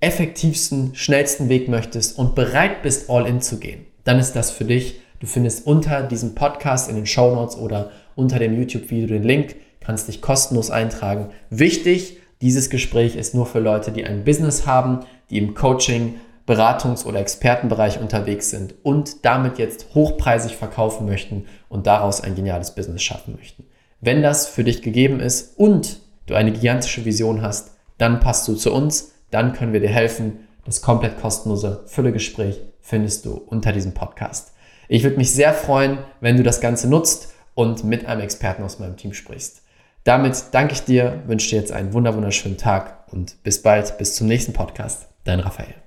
effektivsten, 0.03 0.95
schnellsten 0.95 1.49
Weg 1.49 1.69
möchtest 1.69 2.19
und 2.19 2.35
bereit 2.35 2.83
bist, 2.83 3.09
all 3.09 3.27
in 3.27 3.41
zu 3.41 3.59
gehen, 3.59 3.87
dann 4.05 4.19
ist 4.19 4.35
das 4.35 4.51
für 4.51 4.65
dich. 4.65 5.01
Du 5.21 5.29
findest 5.29 5.67
unter 5.67 6.03
diesem 6.03 6.35
Podcast 6.35 6.91
in 6.91 6.97
den 6.97 7.07
Show 7.07 7.33
Notes 7.33 7.57
oder 7.57 7.93
unter 8.17 8.41
dem 8.41 8.59
YouTube-Video 8.59 9.07
den 9.07 9.23
Link, 9.23 9.55
kannst 9.79 10.09
dich 10.09 10.21
kostenlos 10.21 10.71
eintragen. 10.73 11.31
Wichtig, 11.51 12.19
dieses 12.41 12.69
Gespräch 12.69 13.15
ist 13.15 13.33
nur 13.35 13.47
für 13.47 13.61
Leute, 13.61 13.93
die 13.93 14.05
ein 14.05 14.25
Business 14.25 14.67
haben, 14.67 15.01
die 15.31 15.39
im 15.39 15.55
Coaching, 15.55 16.17
Beratungs- 16.49 17.07
oder 17.07 17.21
Expertenbereich 17.21 18.01
unterwegs 18.01 18.51
sind 18.51 18.75
und 18.83 19.25
damit 19.25 19.59
jetzt 19.59 19.95
hochpreisig 19.95 20.57
verkaufen 20.57 21.07
möchten 21.07 21.47
und 21.69 21.87
daraus 21.87 22.21
ein 22.21 22.35
geniales 22.35 22.75
Business 22.75 23.05
schaffen 23.05 23.37
möchten. 23.37 23.67
Wenn 24.01 24.23
das 24.23 24.49
für 24.49 24.65
dich 24.65 24.83
gegeben 24.83 25.21
ist 25.21 25.57
und 25.57 26.01
du 26.27 26.35
eine 26.35 26.51
gigantische 26.51 27.05
Vision 27.05 27.43
hast, 27.43 27.77
dann 27.99 28.19
passt 28.19 28.49
du 28.49 28.57
zu 28.57 28.73
uns 28.73 29.12
dann 29.33 29.53
können 29.53 29.73
wir 29.73 29.81
dir 29.81 29.89
helfen. 29.89 30.49
Das 30.65 30.83
komplett 30.83 31.21
kostenlose 31.21 31.83
Füllegespräch 31.87 32.61
findest 32.81 33.27
du 33.27 33.33
unter 33.33 33.73
diesem 33.73 33.95
Podcast. 33.95 34.53
Ich 34.89 35.03
würde 35.03 35.17
mich 35.17 35.33
sehr 35.33 35.55
freuen, 35.55 35.99
wenn 36.21 36.37
du 36.37 36.43
das 36.43 36.61
Ganze 36.61 36.89
nutzt 36.89 37.33
und 37.55 37.83
mit 37.83 38.07
einem 38.07 38.21
Experten 38.21 38.63
aus 38.63 38.79
meinem 38.79 38.97
Team 38.97 39.13
sprichst. 39.13 39.63
Damit 40.05 40.45
danke 40.53 40.75
ich 40.75 40.85
dir, 40.85 41.23
wünsche 41.27 41.51
dir 41.51 41.61
jetzt 41.61 41.73
einen 41.73 41.93
wunderschönen 41.93 42.59
Tag 42.59 43.05
und 43.13 43.43
bis 43.43 43.63
bald, 43.63 43.99
bis 43.99 44.15
zum 44.15 44.27
nächsten 44.27 44.53
Podcast. 44.53 45.09
Dein 45.25 45.41
Raphael. 45.41 45.82